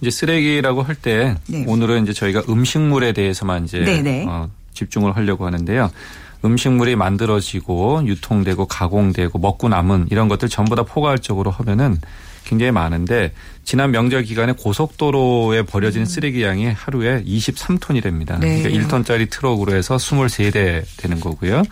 이제 0.01 0.09
쓰레기라고 0.09 0.81
할때 0.83 1.35
네. 1.47 1.65
오늘은 1.67 2.03
이제 2.03 2.13
저희가 2.13 2.43
음식물에 2.49 3.11
대해서만 3.11 3.65
이제 3.65 3.79
네, 3.79 4.01
네. 4.01 4.25
어, 4.27 4.49
집중을 4.73 5.15
하려고 5.15 5.45
하는데요. 5.45 5.91
음식물이 6.45 6.95
만들어지고 6.95 8.03
유통되고 8.05 8.65
가공되고 8.65 9.39
먹고 9.39 9.67
남은 9.67 10.07
이런 10.09 10.29
것들 10.29 10.47
전부 10.47 10.75
다 10.75 10.83
포괄적으로 10.83 11.51
하면은 11.51 11.97
굉장히 12.45 12.71
많은데 12.71 13.33
지난 13.63 13.91
명절 13.91 14.23
기간에 14.23 14.53
고속도로에 14.53 15.63
버려진 15.63 16.03
음. 16.03 16.05
쓰레기 16.05 16.43
양이 16.43 16.65
하루에 16.67 17.23
23톤이랍니다. 17.23 18.39
네. 18.39 18.63
그러니까 18.63 18.69
1톤짜리 18.69 19.29
트럭으로 19.29 19.75
해서 19.75 19.97
23대 19.97 20.83
되는 20.97 21.19
거고요. 21.19 21.63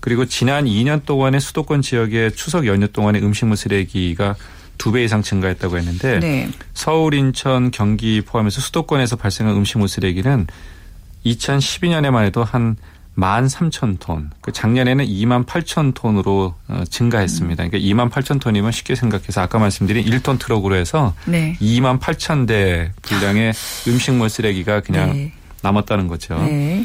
그리고 0.00 0.26
지난 0.26 0.64
2년 0.64 1.06
동안의 1.06 1.40
수도권 1.40 1.80
지역의 1.80 2.32
추석 2.32 2.66
연휴 2.66 2.88
동안의 2.88 3.22
음식물 3.22 3.56
쓰레기가 3.56 4.34
두 4.82 4.90
배 4.90 5.04
이상 5.04 5.22
증가했다고 5.22 5.78
했는데 5.78 6.18
네. 6.18 6.50
서울, 6.74 7.14
인천, 7.14 7.70
경기 7.70 8.20
포함해서 8.20 8.60
수도권에서 8.60 9.14
발생한 9.14 9.54
음식물 9.54 9.88
쓰레기는 9.88 10.48
2012년에만 11.24 12.24
해도 12.24 12.42
한 12.42 12.76
13,000톤. 13.16 14.30
그 14.40 14.50
작년에는 14.50 15.04
28,000톤으로 15.06 16.54
어, 16.66 16.82
증가했습니다. 16.90 17.68
그러니까 17.68 17.78
28,000톤이면 17.78 18.72
쉽게 18.72 18.96
생각해서 18.96 19.40
아까 19.40 19.60
말씀드린 19.60 20.04
1톤 20.04 20.40
트럭으로 20.40 20.74
해서 20.74 21.14
네. 21.26 21.56
28,000대 21.60 22.90
분량의 23.02 23.52
음식물 23.86 24.30
쓰레기가 24.30 24.80
그냥 24.80 25.12
네. 25.12 25.32
남았다는 25.62 26.08
거죠. 26.08 26.42
네. 26.42 26.84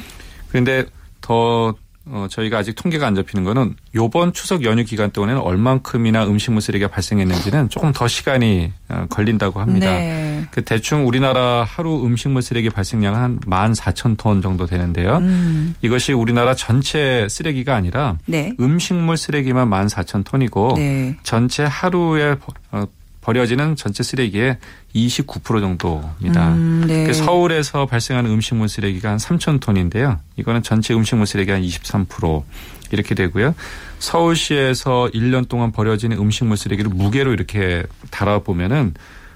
그런데 0.50 0.86
더 1.22 1.74
어, 2.10 2.28
저희가 2.30 2.60
아직 2.60 2.76
통계가 2.76 3.06
안 3.06 3.16
잡히는 3.16 3.44
거는 3.44 3.76
요번 3.96 4.34
추석 4.34 4.64
연휴 4.64 4.84
기간 4.84 5.12
동안에는 5.12 5.42
얼만큼이나 5.42 6.26
음식물 6.26 6.62
쓰레기가 6.62 6.90
발생했는지는 6.90 7.70
조금 7.70 7.92
더 7.92 8.08
시간이 8.08 8.72
어, 8.90 9.06
걸린다고 9.10 9.60
합니다. 9.60 9.92
네. 9.92 10.46
그 10.52 10.64
대충 10.64 11.08
우리나라 11.08 11.64
하루 11.64 12.06
음식물 12.06 12.42
쓰레기 12.42 12.70
발생량은 12.70 13.20
한 13.20 13.40
14,000톤 13.40 14.42
정도 14.42 14.66
되는데요. 14.66 15.18
음. 15.18 15.76
이것이 15.82 16.14
우리나라 16.14 16.56
전체 16.56 17.28
쓰레기가 17.30 17.76
아니라 17.76 18.18
네. 18.26 18.54
음식물 18.60 19.18
쓰레기만 19.18 19.70
14,000톤이고 19.70 20.76
네. 20.76 21.18
전체 21.24 21.64
하루에 21.64 22.36
어, 22.72 22.86
버려지는 23.22 23.76
전체 23.76 24.04
쓰레기의 24.04 24.58
29% 25.06 25.62
정도입니다. 25.62 26.54
음, 26.54 26.86
네. 26.88 27.12
서울에서 27.14 27.86
발생하는 27.86 28.32
음식물 28.32 28.70
쓰레기가 28.70 29.12
한 29.12 29.18
3천 29.18 29.60
톤인데요. 29.60 30.20
이거는 30.36 30.64
전체 30.64 30.94
음식물 30.94 31.28
쓰레기 31.28 31.52
한 31.52 31.62
23% 31.62 32.44
이렇게 32.92 33.16
되고요. 33.16 33.54
서울시에서 34.00 35.10
1년 35.14 35.48
동안 35.48 35.72
버려지는 35.72 36.18
음식물 36.18 36.58
쓰레기를 36.58 36.90
무게로 36.92 37.34
이렇게 37.34 37.84
달아보면은 38.12 38.94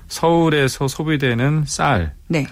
서울에서 0.08 0.88
소비되는 0.88 1.64
쌀. 1.68 2.14
네. 2.28 2.48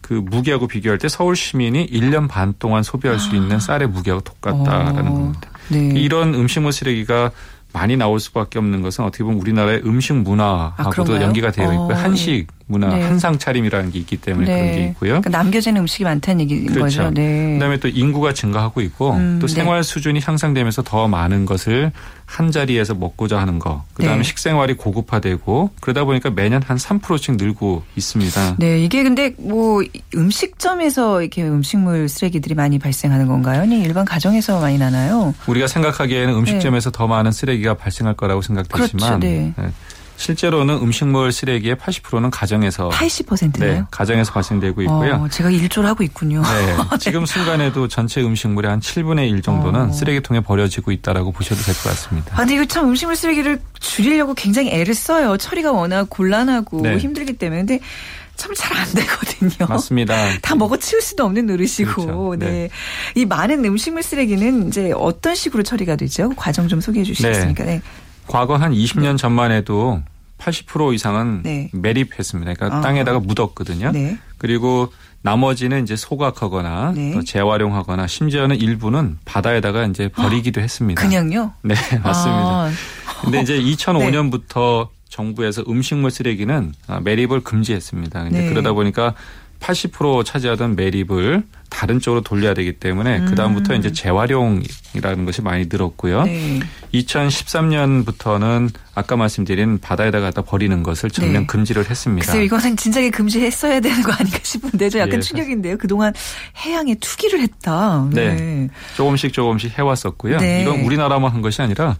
그 0.00 0.14
무게하고 0.14 0.68
비교할 0.68 0.98
때 0.98 1.08
서울 1.08 1.34
시민이 1.34 1.88
1년 1.88 2.28
반 2.28 2.54
동안 2.58 2.82
소비할 2.82 3.18
수 3.18 3.34
있는 3.34 3.56
아. 3.56 3.60
쌀의 3.60 3.88
무게하고 3.88 4.22
똑같다라는 4.22 5.08
어. 5.08 5.14
겁니다. 5.14 5.50
네. 5.68 5.90
이런 5.94 6.34
음식물 6.34 6.72
쓰레기가 6.72 7.32
많이 7.76 7.94
나올 7.94 8.18
수밖에 8.18 8.58
없는 8.58 8.80
것은 8.80 9.04
어떻게 9.04 9.22
보면 9.22 9.38
우리나라의 9.38 9.82
음식 9.84 10.14
문화하고도 10.14 11.16
아, 11.16 11.20
연계가 11.20 11.50
되어 11.50 11.70
있고 11.72 11.92
어, 11.92 11.92
한식 11.92 12.46
문화 12.66 12.88
네. 12.88 13.02
한상 13.02 13.36
차림이라는 13.38 13.92
게 13.92 13.98
있기 13.98 14.16
때문에 14.16 14.46
네. 14.46 14.58
그런 14.58 14.72
게 14.72 14.84
있고요. 14.88 15.10
그러니까 15.20 15.30
남겨지는 15.30 15.82
음식이 15.82 16.04
많다는 16.04 16.40
얘기인 16.40 16.66
그렇죠. 16.66 17.02
거죠. 17.02 17.10
네. 17.10 17.52
그다음에 17.52 17.78
또 17.78 17.88
인구가 17.88 18.32
증가하고 18.32 18.80
있고 18.80 19.12
음, 19.12 19.38
또 19.40 19.46
네. 19.46 19.52
생활 19.52 19.84
수준이 19.84 20.20
향상되면서 20.24 20.82
더 20.84 21.06
많은 21.06 21.44
것을 21.44 21.92
한 22.26 22.50
자리에서 22.50 22.94
먹고자 22.94 23.38
하는 23.38 23.58
거. 23.58 23.84
그다음에 23.94 24.18
네. 24.18 24.22
식생활이 24.24 24.74
고급화되고 24.74 25.70
그러다 25.80 26.04
보니까 26.04 26.30
매년 26.30 26.60
한 26.62 26.76
3%씩 26.76 27.36
늘고 27.36 27.84
있습니다. 27.94 28.56
네, 28.58 28.80
이게 28.80 29.04
근데 29.04 29.32
뭐 29.38 29.82
음식점에서 30.14 31.22
이렇게 31.22 31.44
음식물 31.44 32.08
쓰레기들이 32.08 32.54
많이 32.54 32.78
발생하는 32.78 33.28
건가요? 33.28 33.62
아니 33.62 33.80
일반 33.80 34.04
가정에서 34.04 34.60
많이 34.60 34.76
나나요? 34.76 35.34
우리가 35.46 35.68
생각하기에는 35.68 36.34
음식점에서 36.34 36.90
네. 36.90 36.98
더 36.98 37.06
많은 37.06 37.30
쓰레기가 37.30 37.74
발생할 37.74 38.14
거라고 38.14 38.42
생각되지만 38.42 38.88
그렇죠, 38.88 39.18
네. 39.18 39.54
네. 40.16 40.22
실제로는 40.24 40.74
음식물 40.76 41.30
쓰레기의 41.30 41.76
80%는 41.76 42.30
가정에서 42.30 42.88
80%나요? 42.88 43.72
네, 43.72 43.82
가정에서 43.90 44.32
발생되고 44.32 44.82
있고요. 44.82 45.14
어, 45.14 45.28
제가 45.28 45.50
일조를 45.50 45.88
하고 45.88 46.02
있군요. 46.02 46.42
네, 46.42 46.76
지금 46.98 47.26
순간에도 47.26 47.86
전체 47.88 48.22
음식물의 48.22 48.70
한 48.70 48.80
7분의 48.80 49.30
1 49.30 49.42
정도는 49.42 49.80
어. 49.90 49.92
쓰레기통에 49.92 50.40
버려지고 50.40 50.90
있다라고 50.92 51.32
보셔도 51.32 51.60
될 51.62 51.74
것 51.74 51.84
같습니다. 51.90 52.32
아, 52.34 52.38
근데 52.38 52.54
이거 52.54 52.64
참 52.64 52.88
음식물 52.88 53.14
쓰레기를 53.16 53.60
줄이려고 53.78 54.34
굉장히 54.34 54.70
애를 54.70 54.94
써요. 54.94 55.36
처리가 55.36 55.72
워낙 55.72 56.06
곤란하고 56.08 56.80
네. 56.82 56.96
힘들기 56.96 57.34
때문에. 57.34 57.60
근데 57.60 57.80
참잘안 58.36 58.86
되거든요. 58.94 59.66
맞습니다. 59.68 60.14
다 60.42 60.54
먹어 60.54 60.76
치울 60.76 61.00
수도 61.00 61.24
없는 61.24 61.46
노릇이고. 61.46 61.84
그렇죠. 62.04 62.36
네. 62.38 62.46
네. 62.46 62.68
이 63.14 63.24
많은 63.24 63.64
음식물 63.64 64.02
쓰레기는 64.02 64.68
이제 64.68 64.92
어떤 64.94 65.34
식으로 65.34 65.62
처리가 65.62 65.96
되죠? 65.96 66.30
과정 66.36 66.68
좀 66.68 66.80
소개해 66.80 67.04
주시겠습니까? 67.04 67.64
네. 67.64 67.72
네. 67.76 67.82
과거 68.26 68.56
한 68.56 68.72
20년 68.72 69.18
전만 69.18 69.52
해도 69.52 70.02
80% 70.38 70.94
이상은 70.94 71.42
네. 71.42 71.70
매립했습니다. 71.72 72.54
그러니까 72.54 72.78
아. 72.78 72.80
땅에다가 72.80 73.20
묻었거든요. 73.20 73.90
네. 73.92 74.18
그리고 74.38 74.92
나머지는 75.22 75.82
이제 75.82 75.96
소각하거나 75.96 76.92
네. 76.94 77.12
또 77.12 77.22
재활용하거나 77.24 78.06
심지어는 78.06 78.56
일부는 78.56 79.18
바다에다가 79.24 79.84
이제 79.86 80.08
버리기도 80.08 80.60
아. 80.60 80.62
했습니다. 80.62 81.02
그냥요? 81.02 81.52
네, 81.62 81.74
맞습니다. 82.02 82.42
아. 82.42 82.70
근데 83.22 83.40
이제 83.40 83.58
2005년부터 83.58 84.88
정부에서 85.08 85.64
음식물 85.68 86.10
쓰레기는 86.10 86.74
매립을 87.02 87.40
금지했습니다. 87.40 88.24
근데 88.24 88.42
네. 88.42 88.48
그러다 88.48 88.72
보니까 88.72 89.14
80% 89.60 90.24
차지하던 90.24 90.76
매립을 90.76 91.44
다른 91.70 92.00
쪽으로 92.00 92.20
돌려야 92.22 92.54
되기 92.54 92.72
때문에 92.72 93.18
음. 93.18 93.26
그다음부터 93.26 93.74
이제 93.74 93.92
재활용이라는 93.92 95.24
것이 95.24 95.42
많이 95.42 95.66
늘었고요. 95.68 96.22
네. 96.24 96.60
2013년부터는 96.94 98.70
아까 98.94 99.16
말씀드린 99.16 99.78
바다에다 99.78 100.20
갖다 100.20 100.42
버리는 100.42 100.82
것을 100.82 101.10
전면 101.10 101.42
네. 101.42 101.46
금지를 101.46 101.88
했습니다. 101.90 102.24
글쎄요, 102.26 102.42
이거는 102.44 102.76
진작에 102.76 103.10
금지했어야 103.10 103.80
되는 103.80 104.02
거 104.02 104.12
아닌가 104.12 104.38
싶은데 104.42 104.88
저 104.88 104.98
약간 105.00 105.16
예. 105.16 105.20
충격인데요. 105.20 105.76
그동안 105.78 106.12
해양에 106.64 106.94
투기를 106.94 107.40
했다. 107.40 108.08
네. 108.12 108.34
네. 108.34 108.68
조금씩 108.96 109.32
조금씩 109.32 109.78
해왔었고요. 109.78 110.38
네. 110.38 110.62
이건 110.62 110.80
우리나라만 110.80 111.32
한 111.32 111.42
것이 111.42 111.60
아니라 111.62 111.96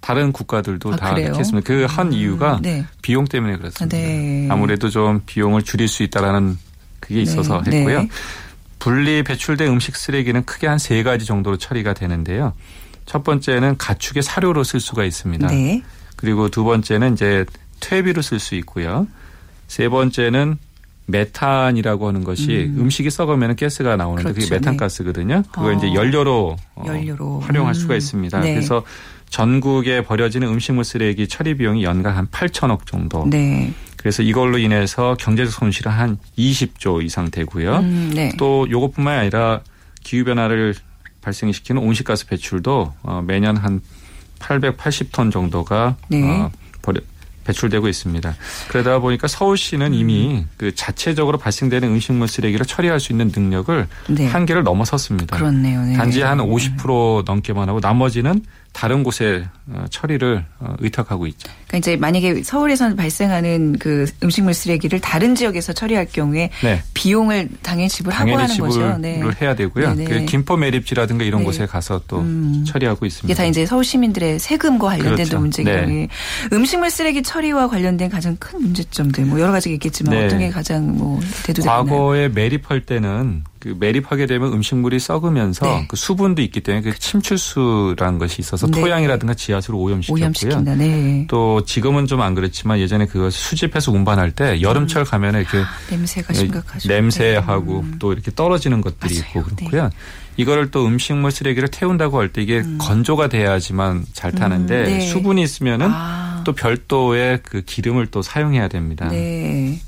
다른 0.00 0.30
국가들도 0.30 0.92
아, 0.92 0.96
다 0.96 1.10
그래요? 1.10 1.26
이렇게 1.26 1.40
했습니다. 1.40 1.66
그 1.66 1.86
한 1.88 2.12
이유가 2.12 2.56
음, 2.58 2.62
네. 2.62 2.84
비용 3.02 3.24
때문에 3.24 3.56
그렇습니다. 3.56 3.96
네. 3.96 4.46
아무래도 4.50 4.88
좀 4.90 5.20
비용을 5.26 5.62
줄일 5.62 5.88
수 5.88 6.02
있다라는 6.04 6.56
그게 7.00 7.16
네. 7.16 7.22
있어서 7.22 7.62
네. 7.66 7.78
했고요. 7.78 8.06
네. 8.78 8.84
분리 8.84 9.22
배출된 9.22 9.68
음식 9.68 9.96
쓰레기는 9.96 10.44
크게 10.44 10.66
한 10.66 10.78
세 10.78 11.02
가지 11.02 11.24
정도로 11.26 11.56
처리가 11.58 11.94
되는데요. 11.94 12.52
첫 13.06 13.24
번째는 13.24 13.76
가축의 13.78 14.22
사료로 14.22 14.64
쓸 14.64 14.80
수가 14.80 15.04
있습니다. 15.04 15.48
네. 15.48 15.82
그리고 16.16 16.48
두 16.48 16.64
번째는 16.64 17.14
이제 17.14 17.44
퇴비로 17.80 18.22
쓸 18.22 18.38
수 18.38 18.54
있고요. 18.56 19.06
세 19.66 19.88
번째는 19.88 20.58
메탄이라고 21.06 22.08
하는 22.08 22.22
것이 22.22 22.70
음. 22.76 22.90
식이 22.90 23.10
썩으면 23.10 23.56
가스가 23.56 23.96
나오는데 23.96 24.32
그렇죠. 24.32 24.40
그게 24.40 24.54
메탄가스거든요. 24.54 25.42
그거 25.50 25.68
어. 25.68 25.72
이제 25.72 25.92
연료로, 25.94 26.56
어, 26.74 26.84
연료로. 26.86 27.40
활용할 27.40 27.70
음. 27.72 27.74
수가 27.74 27.96
있습니다. 27.96 28.40
네. 28.40 28.54
그래서 28.54 28.84
전국에 29.30 30.02
버려지는 30.02 30.48
음식물 30.48 30.84
쓰레기 30.84 31.26
처리 31.28 31.54
비용이 31.56 31.82
연간 31.84 32.14
한 32.14 32.26
8천억 32.28 32.86
정도. 32.86 33.26
네. 33.26 33.72
그래서 33.98 34.22
이걸로 34.22 34.58
인해서 34.58 35.16
경제적 35.18 35.52
손실은 35.52 35.92
한 35.92 36.18
20조 36.38 37.04
이상 37.04 37.30
되고요. 37.30 37.78
음, 37.78 38.12
네. 38.14 38.32
또 38.38 38.66
요것뿐만 38.70 39.18
아니라 39.18 39.60
기후 40.02 40.24
변화를 40.24 40.74
발생시키는 41.20 41.82
온실가스 41.82 42.26
배출도 42.26 42.94
어, 43.02 43.22
매년 43.26 43.56
한 43.56 43.82
880톤 44.38 45.32
정도가 45.32 45.96
네. 46.08 46.22
어, 46.22 46.50
버려, 46.80 47.00
배출되고 47.44 47.88
있습니다. 47.88 48.36
그러다 48.68 48.98
보니까 49.00 49.26
서울시는 49.26 49.94
이미 49.94 50.36
음. 50.36 50.48
그 50.56 50.74
자체적으로 50.74 51.38
발생되는 51.38 51.88
음식물 51.88 52.28
쓰레기를 52.28 52.66
처리할 52.66 53.00
수 53.00 53.12
있는 53.12 53.32
능력을 53.34 53.86
네. 54.10 54.26
한계를 54.26 54.62
넘어섰습니다. 54.62 55.36
그렇네요. 55.36 55.82
네. 55.82 55.94
단지 55.94 56.22
한 56.22 56.38
50% 56.38 57.24
넘게만 57.24 57.68
하고 57.68 57.80
나머지는 57.80 58.42
다른 58.78 59.02
곳에 59.02 59.44
어, 59.66 59.86
처리를 59.90 60.44
어, 60.60 60.74
의탁하고 60.78 61.26
있죠. 61.26 61.50
그러니까 61.66 61.78
이제 61.78 61.96
만약에 61.96 62.44
서울에서 62.44 62.94
발생하는 62.94 63.76
그 63.80 64.06
음식물 64.22 64.54
쓰레기를 64.54 65.00
다른 65.00 65.34
지역에서 65.34 65.72
처리할 65.72 66.06
경우에 66.06 66.50
네. 66.62 66.80
비용을 66.94 67.48
당연히 67.60 67.88
지불하고 67.88 68.30
하는 68.30 68.46
지불을 68.46 68.70
거죠. 68.70 68.98
네. 68.98 69.20
해야 69.42 69.56
되고요. 69.56 69.96
그 70.06 70.24
김포 70.26 70.56
매립지라든가 70.56 71.24
이런 71.24 71.40
네. 71.40 71.46
곳에 71.46 71.66
가서 71.66 72.02
또 72.06 72.20
음. 72.20 72.64
처리하고 72.68 73.04
있습니다. 73.04 73.26
이게 73.26 73.34
다 73.34 73.44
이제 73.44 73.66
서울 73.66 73.82
시민들의 73.82 74.38
세금과 74.38 74.86
관련된 74.86 75.16
그렇죠. 75.16 75.40
문제기 75.40 75.68
때문에 75.68 75.92
네. 75.92 76.08
음식물 76.52 76.90
쓰레기 76.90 77.24
처리와 77.24 77.66
관련된 77.66 78.10
가장 78.10 78.36
큰 78.36 78.62
문제점들 78.62 79.24
뭐 79.24 79.40
여러 79.40 79.50
가지가 79.50 79.72
있겠지만 79.72 80.14
네. 80.14 80.26
어떤 80.26 80.38
게 80.38 80.50
가장 80.50 80.96
뭐 80.96 81.18
대두되나요? 81.42 81.84
과거에 81.84 82.28
매립할 82.28 82.82
때는 82.86 83.42
그 83.60 83.74
매립하게 83.78 84.26
되면 84.26 84.52
음식물이 84.52 84.98
썩으면서 84.98 85.64
네. 85.66 85.86
그 85.88 85.96
수분도 85.96 86.42
있기 86.42 86.60
때문에 86.60 86.82
그 86.90 86.98
침출수라는 86.98 88.18
것이 88.18 88.40
있어서 88.40 88.66
네. 88.66 88.80
토양이라든가 88.80 89.34
지하수를 89.34 89.78
오염시켰고요. 89.78 90.60
네. 90.76 91.24
또 91.28 91.64
지금은 91.64 92.06
좀 92.06 92.18
안 92.18 92.34
그렇지만 92.34 92.80
예전에 92.80 93.06
그걸 93.06 93.30
수집해서 93.30 93.92
운반할 93.92 94.32
때 94.32 94.60
여름철 94.60 95.02
음. 95.02 95.04
가면 95.04 95.34
이렇게 95.36 95.58
아, 95.58 95.66
냄새가 95.88 96.34
심각하죠. 96.34 96.88
냄새하고 96.88 97.80
음. 97.80 97.96
또 98.00 98.12
이렇게 98.12 98.32
떨어지는 98.34 98.80
것들이 98.80 99.14
맞아요. 99.14 99.28
있고 99.28 99.42
그렇고요. 99.44 99.82
네. 99.84 99.90
이거를 100.36 100.70
또 100.72 100.84
음식물 100.86 101.30
쓰레기를 101.30 101.68
태운다고 101.68 102.18
할 102.18 102.28
때 102.32 102.42
이게 102.42 102.58
음. 102.58 102.78
건조가 102.80 103.28
돼야지만 103.28 104.04
잘 104.12 104.32
타는데 104.32 104.78
음, 104.80 104.84
네. 104.84 105.00
수분이 105.00 105.42
있으면은 105.42 105.90
아. 105.92 106.42
또 106.44 106.52
별도의 106.54 107.40
그 107.42 107.62
기름을 107.62 108.06
또 108.08 108.20
사용해야 108.22 108.66
됩니다. 108.68 109.08
네. 109.08 109.78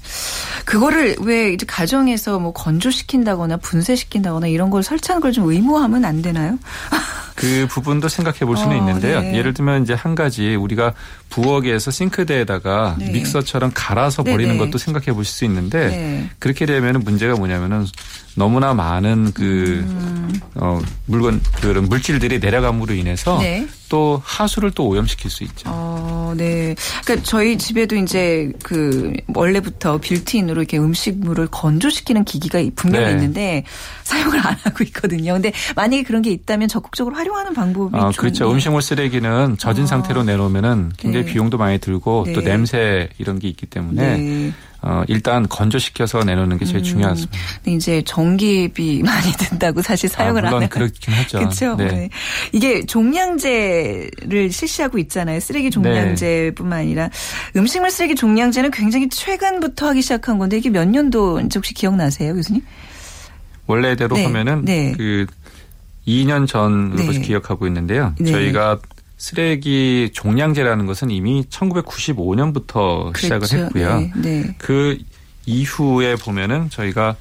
그거를 0.70 1.16
왜 1.20 1.52
이제 1.52 1.66
가정에서 1.66 2.38
뭐 2.38 2.52
건조시킨다거나 2.52 3.56
분쇄시킨다거나 3.56 4.46
이런 4.46 4.70
걸 4.70 4.82
설치하는 4.84 5.20
걸 5.20 5.30
좀 5.32 5.48
의무하면 5.50 6.04
안 6.04 6.22
되나요? 6.22 6.58
그 7.36 7.66
부분도 7.70 8.08
생각해 8.08 8.40
볼 8.40 8.56
수는 8.56 8.72
어, 8.76 8.78
있는데요. 8.78 9.20
네. 9.20 9.34
예를 9.36 9.54
들면 9.54 9.82
이제 9.82 9.94
한 9.94 10.14
가지 10.14 10.54
우리가 10.56 10.92
부엌에서 11.30 11.90
싱크대에다가 11.90 12.96
네. 12.98 13.10
믹서처럼 13.10 13.70
갈아서 13.74 14.22
네, 14.22 14.32
버리는 14.32 14.52
네. 14.52 14.58
것도 14.58 14.78
생각해 14.78 15.12
보실 15.12 15.32
수 15.32 15.44
있는데 15.44 15.88
네. 15.88 16.30
그렇게 16.38 16.66
되면 16.66 17.00
문제가 17.00 17.34
뭐냐면은 17.34 17.86
너무나 18.34 18.74
많은 18.74 19.32
그 19.32 19.84
음. 19.88 20.40
어, 20.54 20.80
물건 21.06 21.40
그런 21.60 21.84
물질들이 21.88 22.38
내려감으로 22.38 22.94
인해서 22.94 23.38
네. 23.38 23.66
또 23.88 24.22
하수를 24.24 24.70
또 24.70 24.86
오염시킬 24.86 25.30
수 25.30 25.42
있죠. 25.44 25.64
어, 25.66 26.32
네. 26.36 26.76
그러니까 27.04 27.26
저희 27.26 27.58
집에도 27.58 27.96
이제 27.96 28.52
그 28.62 29.12
원래부터 29.34 29.98
빌트인으로 29.98 30.60
이렇게 30.60 30.78
음식물을 30.78 31.48
건조시키는 31.48 32.24
기기가 32.24 32.62
분명히 32.76 33.06
네. 33.06 33.10
있는데 33.12 33.64
사용을 34.04 34.38
안 34.46 34.56
하고 34.62 34.84
있거든요. 34.84 35.32
근데 35.34 35.52
만약에 35.74 36.04
그런 36.04 36.22
게 36.22 36.30
있다면 36.30 36.68
적극적으로 36.68 37.16
활용하는 37.16 37.52
방법이 37.52 37.96
아, 37.96 38.12
그렇죠. 38.16 38.50
음식물 38.50 38.80
쓰레기는 38.80 39.58
젖은 39.58 39.82
아. 39.82 39.86
상태로 39.86 40.22
내놓으면은 40.22 40.92
굉장히 40.96 41.19
네. 41.24 41.32
비용도 41.32 41.58
많이 41.58 41.78
들고 41.78 42.26
또 42.34 42.40
네. 42.40 42.50
냄새 42.50 43.08
이런 43.18 43.38
게 43.38 43.48
있기 43.48 43.66
때문에 43.66 44.16
네. 44.16 44.52
어, 44.82 45.02
일단 45.08 45.46
건조시켜서 45.46 46.24
내놓는 46.24 46.56
게 46.58 46.64
제일 46.64 46.78
음. 46.78 46.84
중요하습니다. 46.84 47.38
이제 47.66 48.02
전기비 48.02 49.02
많이 49.04 49.32
든다고 49.32 49.82
사실 49.82 50.08
사용을 50.08 50.46
아, 50.46 50.48
물론 50.48 50.62
안 50.62 50.68
그렇긴 50.68 51.12
하죠. 51.14 51.38
그렇죠. 51.38 51.76
네. 51.76 51.86
네. 51.86 52.08
이게 52.52 52.84
종량제를 52.86 54.50
실시하고 54.50 54.98
있잖아요. 54.98 55.38
쓰레기 55.40 55.70
종량제 55.70 56.06
문제뿐만 56.50 56.78
아니라 56.80 57.10
음식물 57.56 57.90
쓰레기 57.90 58.14
종량제는 58.14 58.70
굉장히 58.70 59.08
최근부터 59.10 59.88
하기 59.88 60.00
시작한 60.02 60.38
건데 60.38 60.56
이게 60.56 60.70
몇 60.70 60.86
년도인지 60.88 61.58
혹시 61.58 61.74
기억나세요, 61.74 62.34
교수님? 62.34 62.62
원래대로 63.66 64.16
네. 64.16 64.24
하면은 64.24 64.64
네. 64.64 64.92
그 64.96 65.26
2년 66.06 66.48
전으로 66.48 67.12
네. 67.12 67.20
기억하고 67.20 67.66
있는데요. 67.66 68.14
네. 68.18 68.32
저희가 68.32 68.78
쓰레기 69.20 70.08
종량제라는 70.14 70.86
것은 70.86 71.10
이미 71.10 71.44
1995년부터 71.50 73.12
그렇죠. 73.12 73.18
시작을 73.18 73.64
했고요. 73.66 74.00
네. 74.00 74.12
네. 74.16 74.54
그 74.56 74.98
이후에 75.44 76.16
보면은 76.16 76.70
저희가 76.70 77.16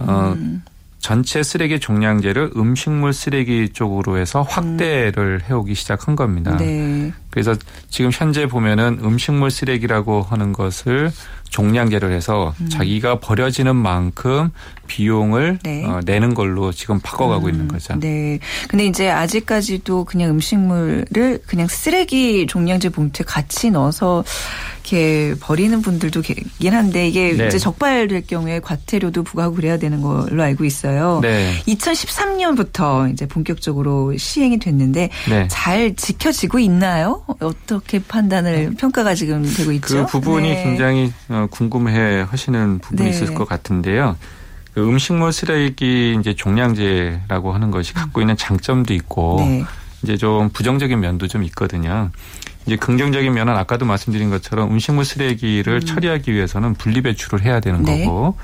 어 0.00 0.34
음. 0.36 0.64
전체 0.98 1.44
쓰레기 1.44 1.78
종량제를 1.78 2.54
음식물 2.56 3.12
쓰레기 3.12 3.68
쪽으로 3.68 4.18
해서 4.18 4.42
확대를 4.42 5.42
음. 5.44 5.48
해오기 5.48 5.76
시작한 5.76 6.16
겁니다. 6.16 6.56
네. 6.56 7.12
그래서 7.30 7.54
지금 7.90 8.10
현재 8.12 8.46
보면은 8.46 8.98
음식물 9.02 9.50
쓰레기라고 9.50 10.22
하는 10.22 10.52
것을 10.52 11.10
종량제를 11.50 12.12
해서 12.12 12.54
음. 12.60 12.68
자기가 12.68 13.20
버려지는 13.20 13.74
만큼 13.74 14.50
비용을 14.86 15.58
네. 15.62 15.84
어, 15.84 16.00
내는 16.04 16.34
걸로 16.34 16.72
지금 16.72 17.00
바꿔가고 17.00 17.46
음. 17.46 17.50
있는 17.50 17.68
거죠. 17.68 17.98
네. 17.98 18.38
근데 18.68 18.86
이제 18.86 19.10
아직까지도 19.10 20.04
그냥 20.04 20.30
음식물을 20.30 21.40
그냥 21.46 21.68
쓰레기 21.68 22.46
종량제 22.46 22.90
봉투에 22.90 23.24
같이 23.24 23.70
넣어서 23.70 24.24
이렇게 24.88 25.34
버리는 25.40 25.82
분들도 25.82 26.22
계긴 26.22 26.74
한데 26.74 27.08
이게 27.08 27.34
네. 27.36 27.48
이제 27.48 27.58
적발될 27.58 28.26
경우에 28.26 28.60
과태료도 28.60 29.22
부과하고 29.22 29.56
그래야 29.56 29.78
되는 29.78 30.00
걸로 30.00 30.42
알고 30.42 30.64
있어요. 30.64 31.20
네. 31.22 31.52
2013년부터 31.66 33.12
이제 33.12 33.26
본격적으로 33.26 34.16
시행이 34.16 34.58
됐는데 34.58 35.10
네. 35.28 35.48
잘 35.50 35.94
지켜지고 35.94 36.58
있나요? 36.58 37.22
어떻게 37.40 37.98
판단을 38.02 38.74
평가가 38.78 39.14
지금 39.14 39.42
되고 39.44 39.72
있죠? 39.72 40.06
그 40.06 40.20
부분이 40.20 40.48
네. 40.48 40.62
굉장히 40.62 41.12
어, 41.28 41.46
궁금해 41.50 42.22
하시는 42.22 42.78
부분이 42.78 43.10
네. 43.10 43.10
있을 43.10 43.34
것 43.34 43.46
같은데요. 43.46 44.16
그 44.74 44.86
음식물 44.86 45.32
쓰레기 45.32 46.16
이제 46.18 46.34
종량제라고 46.34 47.52
하는 47.52 47.70
것이 47.70 47.94
갖고 47.94 48.20
있는 48.20 48.36
장점도 48.36 48.94
있고 48.94 49.36
네. 49.40 49.64
이제 50.02 50.16
좀 50.16 50.48
부정적인 50.50 50.98
면도 50.98 51.28
좀 51.28 51.42
있거든요. 51.44 52.10
이제 52.66 52.76
긍정적인 52.76 53.32
면은 53.32 53.56
아까도 53.56 53.86
말씀드린 53.86 54.30
것처럼 54.30 54.70
음식물 54.70 55.04
쓰레기를 55.04 55.74
음. 55.74 55.80
처리하기 55.80 56.32
위해서는 56.32 56.74
분리 56.74 57.02
배출을 57.02 57.42
해야 57.42 57.60
되는 57.60 57.82
네. 57.82 58.04
거고 58.04 58.36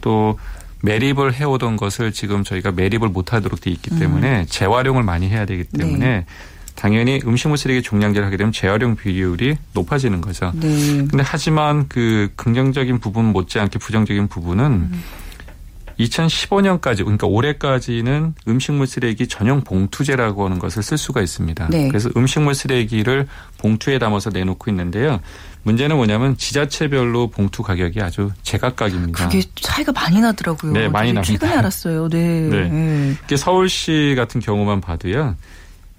또 0.00 0.38
매립을 0.82 1.34
해오던 1.34 1.76
것을 1.76 2.12
지금 2.12 2.44
저희가 2.44 2.72
매립을 2.72 3.08
못하도록 3.08 3.60
돼 3.60 3.70
있기 3.70 3.98
때문에 3.98 4.40
음. 4.40 4.46
재활용을 4.48 5.02
많이 5.02 5.28
해야 5.28 5.44
되기 5.44 5.64
때문에 5.64 6.06
네. 6.06 6.26
당연히 6.78 7.20
음식물 7.26 7.58
쓰레기 7.58 7.82
종량제를 7.82 8.24
하게 8.24 8.36
되면 8.36 8.52
재활용 8.52 8.94
비율이 8.94 9.56
높아지는 9.72 10.20
거죠. 10.20 10.52
네. 10.54 10.68
근데 11.08 11.24
하지만 11.26 11.88
그 11.88 12.30
긍정적인 12.36 13.00
부분 13.00 13.24
못지않게 13.24 13.80
부정적인 13.80 14.28
부분은 14.28 14.64
음. 14.64 15.02
2015년까지 15.98 16.98
그러니까 16.98 17.26
올해까지는 17.26 18.34
음식물 18.46 18.86
쓰레기 18.86 19.26
전용 19.26 19.62
봉투제라고 19.62 20.44
하는 20.44 20.60
것을 20.60 20.84
쓸 20.84 20.96
수가 20.96 21.20
있습니다. 21.20 21.66
네. 21.68 21.88
그래서 21.88 22.10
음식물 22.16 22.54
쓰레기를 22.54 23.26
봉투에 23.58 23.98
담아서 23.98 24.30
내놓고 24.30 24.70
있는데요. 24.70 25.18
문제는 25.64 25.96
뭐냐면 25.96 26.36
지자체별로 26.36 27.30
봉투 27.30 27.64
가격이 27.64 28.00
아주 28.00 28.30
제각각입니다. 28.42 29.26
그게 29.26 29.42
차이가 29.56 29.90
많이 29.90 30.20
나더라고요. 30.20 30.72
네, 30.74 30.88
많이 30.88 31.12
납니다. 31.12 31.32
최근에 31.32 31.52
알았어요. 31.54 32.08
네. 32.08 32.18
네. 32.48 33.16
네. 33.26 33.36
서울시 33.36 34.14
같은 34.16 34.40
경우만 34.40 34.80
봐도요. 34.80 35.34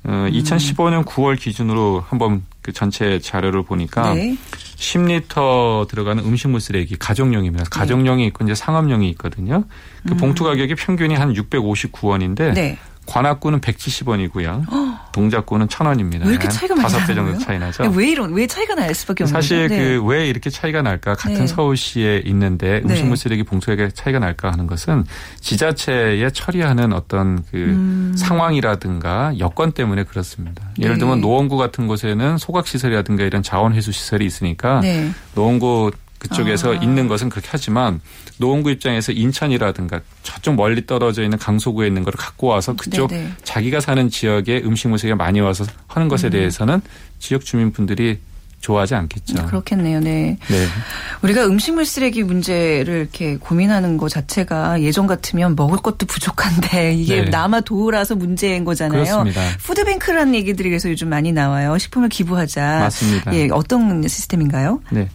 어, 0.04 0.28
2015년 0.32 1.04
9월 1.06 1.38
기준으로 1.38 2.04
한번 2.08 2.44
그 2.62 2.72
전체 2.72 3.20
자료를 3.20 3.64
보니까 3.64 4.14
네. 4.14 4.38
10리터 4.76 5.88
들어가는 5.88 6.24
음식물 6.24 6.62
쓰레기 6.62 6.96
가정용입니다. 6.98 7.66
네. 7.66 7.70
가정용이 7.70 8.26
있고 8.28 8.46
이제 8.46 8.56
상업용이 8.56 9.10
있거든요. 9.12 9.66
그 10.08 10.14
음. 10.14 10.18
봉투 10.18 10.44
가격이 10.44 10.76
평균이 10.76 11.16
한 11.16 11.34
659원인데 11.34 12.54
네. 12.54 12.78
관악구는 13.10 13.60
170원이고요. 13.62 14.66
동작구는 15.12 15.68
1,000원입니다. 15.68 16.26
왜 16.26 16.32
이렇게 16.32 16.48
차이가 16.48 16.76
많이 16.76 16.92
나요? 16.94 17.04
5배 17.04 17.16
정도 17.16 17.38
차이 17.40 17.58
나죠. 17.58 17.92
왜 17.96 18.10
이런 18.10 18.34
왜 18.34 18.46
차이가 18.46 18.76
날 18.76 18.94
수밖에 18.94 19.24
없는 19.24 19.34
사실 19.34 19.68
네. 19.68 19.78
그왜 19.80 20.28
이렇게 20.28 20.52
차이가 20.52 20.84
날까? 20.84 21.16
같은 21.16 21.40
네. 21.40 21.48
서울시에 21.48 22.22
있는데 22.26 22.82
네. 22.82 22.94
음식물 22.94 23.18
쓰레기 23.18 23.44
봉투액에 23.44 23.90
차이가 23.90 24.20
날까 24.20 24.52
하는 24.52 24.68
것은 24.68 25.06
지자체에 25.40 26.30
처리하는 26.30 26.94
어떤 26.94 27.44
그 27.50 27.58
음. 27.58 28.14
상황이라든가 28.16 29.34
여건 29.40 29.72
때문에 29.72 30.04
그렇습니다. 30.04 30.70
예를 30.78 30.94
네. 30.94 31.00
들면 31.00 31.22
노원구 31.22 31.58
같은 31.58 31.88
곳에는 31.88 32.38
소각 32.38 32.68
시설이라든가 32.68 33.24
이런 33.24 33.42
자원 33.42 33.74
회수 33.74 33.92
시설이 33.92 34.26
있으니까 34.26 34.82
네. 34.82 35.10
노원구 35.34 35.92
그쪽에서 36.20 36.74
아. 36.74 36.76
있는 36.76 37.08
것은 37.08 37.30
그렇게 37.30 37.48
하지만 37.52 38.00
노원구 38.38 38.70
입장에서 38.72 39.12
인천이라든가 39.12 40.02
저쪽 40.22 40.56
멀리 40.56 40.86
떨어져 40.86 41.24
있는 41.24 41.38
강서구에 41.38 41.88
있는 41.88 42.04
걸 42.04 42.14
갖고 42.14 42.48
와서 42.48 42.76
그쪽 42.76 43.10
네네. 43.10 43.32
자기가 43.44 43.80
사는 43.80 44.10
지역에 44.10 44.62
음식물 44.64 45.00
쓰레기가 45.00 45.16
많이 45.16 45.40
와서 45.40 45.66
하는 45.88 46.08
것에 46.08 46.28
음. 46.28 46.32
대해서는 46.32 46.82
지역 47.20 47.44
주민분들이 47.44 48.20
좋아하지 48.62 48.96
않겠죠. 48.96 49.46
그렇겠네요. 49.46 50.02
네. 50.02 50.38
네. 50.50 50.68
우리가 51.22 51.46
음식물 51.46 51.86
쓰레기 51.86 52.24
문제를 52.24 52.94
이렇게 53.00 53.38
고민하는 53.38 53.98
것 53.98 54.10
자체가 54.10 54.82
예전 54.82 55.08
같으면 55.08 55.56
먹을 55.56 55.78
것도 55.78 56.06
부족한데 56.06 56.94
이게 57.00 57.24
네. 57.24 57.30
남아 57.30 57.62
도우라서 57.62 58.16
문제인 58.16 58.66
거잖아요. 58.66 59.04
그렇습니다. 59.04 59.42
푸드뱅크라는 59.60 60.36
얘기들이 60.36 60.70
그래서 60.70 60.90
요즘 60.90 61.08
많이 61.08 61.32
나와요. 61.32 61.78
식품을 61.78 62.10
기부하자. 62.10 62.80
맞습니다. 62.80 63.34
예, 63.34 63.48
어떤 63.52 64.02
시스템인가요? 64.06 64.82
네. 64.92 65.08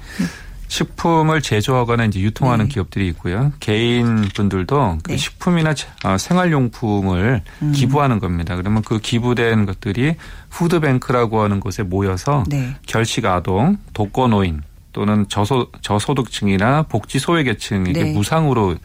네. 0.75 0.79
식품을 0.79 1.41
제조하거나 1.41 2.07
이제 2.07 2.21
유통하는 2.21 2.67
네. 2.67 2.73
기업들이 2.73 3.07
있고요. 3.09 3.53
개인 3.61 4.23
분들도 4.35 4.99
그 5.03 5.13
네. 5.13 5.17
식품이나 5.17 5.75
어, 6.05 6.19
생활용품을 6.19 7.43
음. 7.63 7.73
기부하는 7.73 8.19
겁니다. 8.19 8.57
그러면 8.57 8.83
그 8.83 8.99
기부된 8.99 9.67
것들이 9.67 10.17
푸드뱅크라고 10.51 11.43
하는 11.43 11.61
곳에 11.61 11.85
모여서 11.85 12.45
네. 12.49 12.75
결식 12.87 13.25
아동, 13.27 13.79
독거노인 13.93 14.63
또는 14.93 15.27
저소, 15.29 15.71
저소득층이나 15.81 16.83
복지 16.83 17.19
소외계층에게 17.19 17.93
네. 18.05 18.13
무상으로 18.13 18.77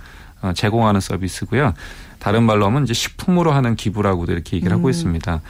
어, 0.41 0.53
제공하는 0.53 1.01
서비스고요. 1.01 1.73
다른 2.19 2.43
말로 2.43 2.65
하면 2.67 2.83
이제 2.83 2.93
식품으로 2.93 3.51
하는 3.51 3.75
기부라고도 3.75 4.31
이렇게 4.31 4.57
얘기를 4.57 4.73
음. 4.73 4.79
하고 4.79 4.89
있습니다. 4.89 5.41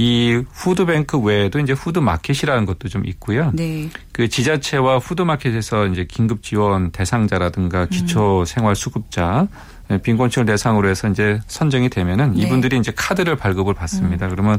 이 0.00 0.42
푸드뱅크 0.54 1.18
외에도 1.18 1.58
이제 1.58 1.74
푸드마켓이라는 1.74 2.64
것도 2.64 2.88
좀 2.88 3.04
있고요. 3.04 3.50
네. 3.52 3.90
그 4.12 4.30
지자체와 4.30 4.98
푸드마켓에서 4.98 5.88
이제 5.88 6.06
긴급 6.08 6.42
지원 6.42 6.90
대상자라든가 6.90 7.82
음. 7.82 7.86
기초 7.90 8.46
생활 8.46 8.74
수급자 8.74 9.46
예, 9.90 9.98
빈곤층을 9.98 10.46
대상으로 10.46 10.88
해서 10.88 11.06
이제 11.08 11.38
선정이 11.48 11.90
되면은 11.90 12.32
네. 12.32 12.42
이분들이 12.42 12.78
이제 12.78 12.92
카드를 12.96 13.36
발급을 13.36 13.74
받습니다. 13.74 14.24
음. 14.24 14.30
그러면 14.30 14.58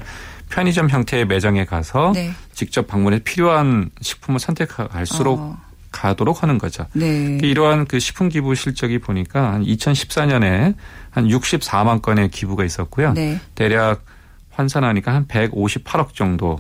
편의점 0.52 0.90
형태의 0.90 1.26
매장에 1.26 1.66
가서 1.66 2.12
네. 2.14 2.34
직접 2.54 2.86
방문해 2.86 3.22
필요한 3.24 3.90
식품을 4.00 4.40
선택할수록 4.40 5.40
어. 5.40 5.58
가도록 5.92 6.44
하는 6.44 6.60
거죠. 6.60 6.86
네. 6.94 7.40
이러한 7.42 7.88
그 7.88 8.00
식품 8.00 8.30
기부 8.30 8.54
실적이 8.54 9.00
보니까 9.00 9.54
한 9.54 9.64
2014년에 9.64 10.76
한 11.10 11.28
64만 11.28 12.04
건의 12.04 12.30
기부가 12.30 12.64
있었고요. 12.64 13.14
네. 13.14 13.40
대략 13.56 14.06
환산하니까 14.52 15.14
한 15.14 15.28
158억 15.28 16.14
정도 16.14 16.58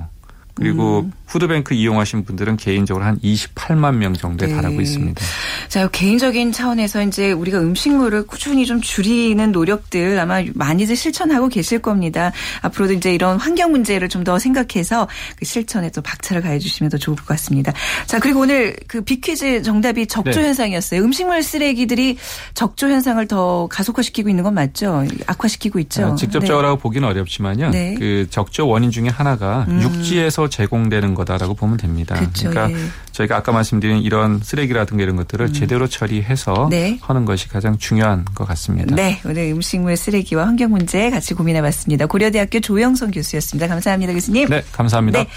그리고 0.56 1.02
음. 1.02 1.12
푸드뱅크 1.28 1.74
이용하신 1.74 2.24
분들은 2.26 2.58
개인적으로 2.58 3.06
한 3.06 3.20
28만 3.20 3.96
명 3.96 4.14
정도에 4.14 4.48
네. 4.48 4.56
달하고 4.56 4.82
있습니다. 4.82 5.22
자, 5.68 5.88
개인적인 5.90 6.52
차원에서 6.52 7.04
이제 7.04 7.32
우리가 7.32 7.60
음식물을 7.60 8.28
꾸준히 8.28 8.66
좀 8.66 8.82
줄이는 8.82 9.52
노력들 9.52 10.20
아마 10.20 10.42
많이들 10.54 10.96
실천하고 10.96 11.48
계실 11.50 11.80
겁니다. 11.80 12.32
앞으로도 12.62 12.94
이제 12.94 13.14
이런 13.14 13.38
환경 13.38 13.72
문제를 13.72 14.08
좀 14.08 14.22
더 14.24 14.38
생각해서 14.40 15.08
그 15.38 15.46
실천에 15.46 15.90
또 15.90 16.02
박차를 16.02 16.42
가해 16.42 16.60
주시면 16.60 16.90
더 16.90 16.98
좋을 16.98 17.16
것 17.18 17.26
같습니다. 17.26 17.74
자, 18.06 18.20
그리고 18.20 18.42
오늘 18.42 18.76
그 18.88 19.02
비퀴즈 19.02 19.62
정답이 19.64 20.08
적조 20.08 20.40
네. 20.40 20.48
현상이었어요. 20.48 21.02
음식물 21.02 21.44
쓰레기들이 21.44 22.18
적조 22.54 22.90
현상을 22.90 23.26
더 23.28 23.68
가속화시키고 23.68 24.30
있는 24.30 24.44
건 24.44 24.54
맞죠? 24.54 25.06
악화시키고 25.28 25.80
있죠. 25.80 26.06
아, 26.06 26.16
직접적으로 26.16 26.76
네. 26.76 26.82
보기는 26.82 27.08
어렵지만요. 27.08 27.70
네. 27.70 27.96
그 27.98 28.28
적조 28.30 28.68
원인 28.68 28.92
중에 28.92 29.08
하나가 29.08 29.66
음. 29.70 29.82
육지에서 29.82 30.41
제공되는 30.50 31.14
거다라고 31.16 31.54
보면 31.54 31.78
됩니다. 31.78 32.16
그쵸, 32.16 32.50
그러니까 32.50 32.72
예. 32.78 32.88
저희가 33.12 33.36
아까 33.38 33.52
말씀드린 33.52 34.02
이런 34.02 34.40
쓰레기라든가 34.42 35.04
이런 35.04 35.16
것들을 35.18 35.48
음. 35.48 35.54
제대로 35.54 35.88
처리해서 35.88 36.68
네. 36.70 36.98
하는 37.02 37.26
것이 37.26 37.50
가장 37.50 37.78
중요한 37.78 38.26
것 38.34 38.46
같습니다. 38.46 38.96
네, 38.96 39.20
오늘 39.26 39.52
음식물 39.52 39.98
쓰레기와 39.98 40.48
환경 40.48 40.72
문제 40.72 41.10
같이 41.10 41.34
고민해봤습니다. 41.34 42.06
고려대학교 42.06 42.60
조영선 42.60 43.12
교수였습니다. 43.12 43.68
감사합니다, 43.68 44.14
교수님. 44.14 44.48
네, 44.48 44.64
감사합니다. 44.72 45.24
네. 45.24 45.30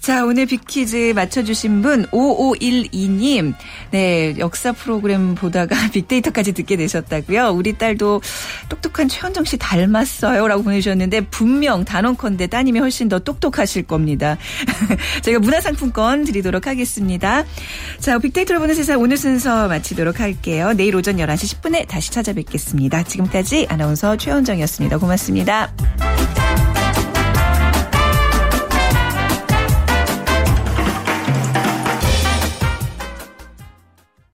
자, 0.00 0.24
오늘 0.24 0.46
빅퀴즈 0.46 1.12
맞춰주신 1.14 1.82
분 1.82 2.06
5512님. 2.06 3.54
네, 3.90 4.34
역사 4.38 4.72
프로그램 4.72 5.34
보다가 5.34 5.76
빅데이터까지 5.92 6.52
듣게 6.52 6.76
되셨다고요. 6.76 7.50
우리 7.50 7.78
딸도 7.78 8.20
똑똑한 8.68 9.08
최현정 9.08 9.44
씨 9.44 9.56
닮았어요. 9.58 10.48
라고 10.48 10.62
보내주셨는데 10.62 11.26
분명 11.26 11.84
단언컨대 11.84 12.48
따님이 12.48 12.80
훨씬 12.80 13.08
더 13.08 13.18
똑똑하실 13.18 13.84
겁니다. 13.84 14.36
저희가 15.22 15.38
문화상품권 15.40 16.24
드리도록 16.24 16.66
하겠습니다. 16.66 17.11
자, 18.00 18.18
빅데이터로 18.18 18.60
보는 18.60 18.74
세상 18.74 19.00
오늘 19.00 19.16
순서 19.16 19.68
마치도록 19.68 20.20
할게요. 20.20 20.72
내일 20.74 20.96
오전 20.96 21.16
11시 21.16 21.60
10분에 21.60 21.86
다시 21.86 22.10
찾아뵙겠습니다. 22.10 23.04
지금까지 23.04 23.66
아나운서 23.68 24.16
최현정이었습니다. 24.16 24.98
고맙습니다. 24.98 25.72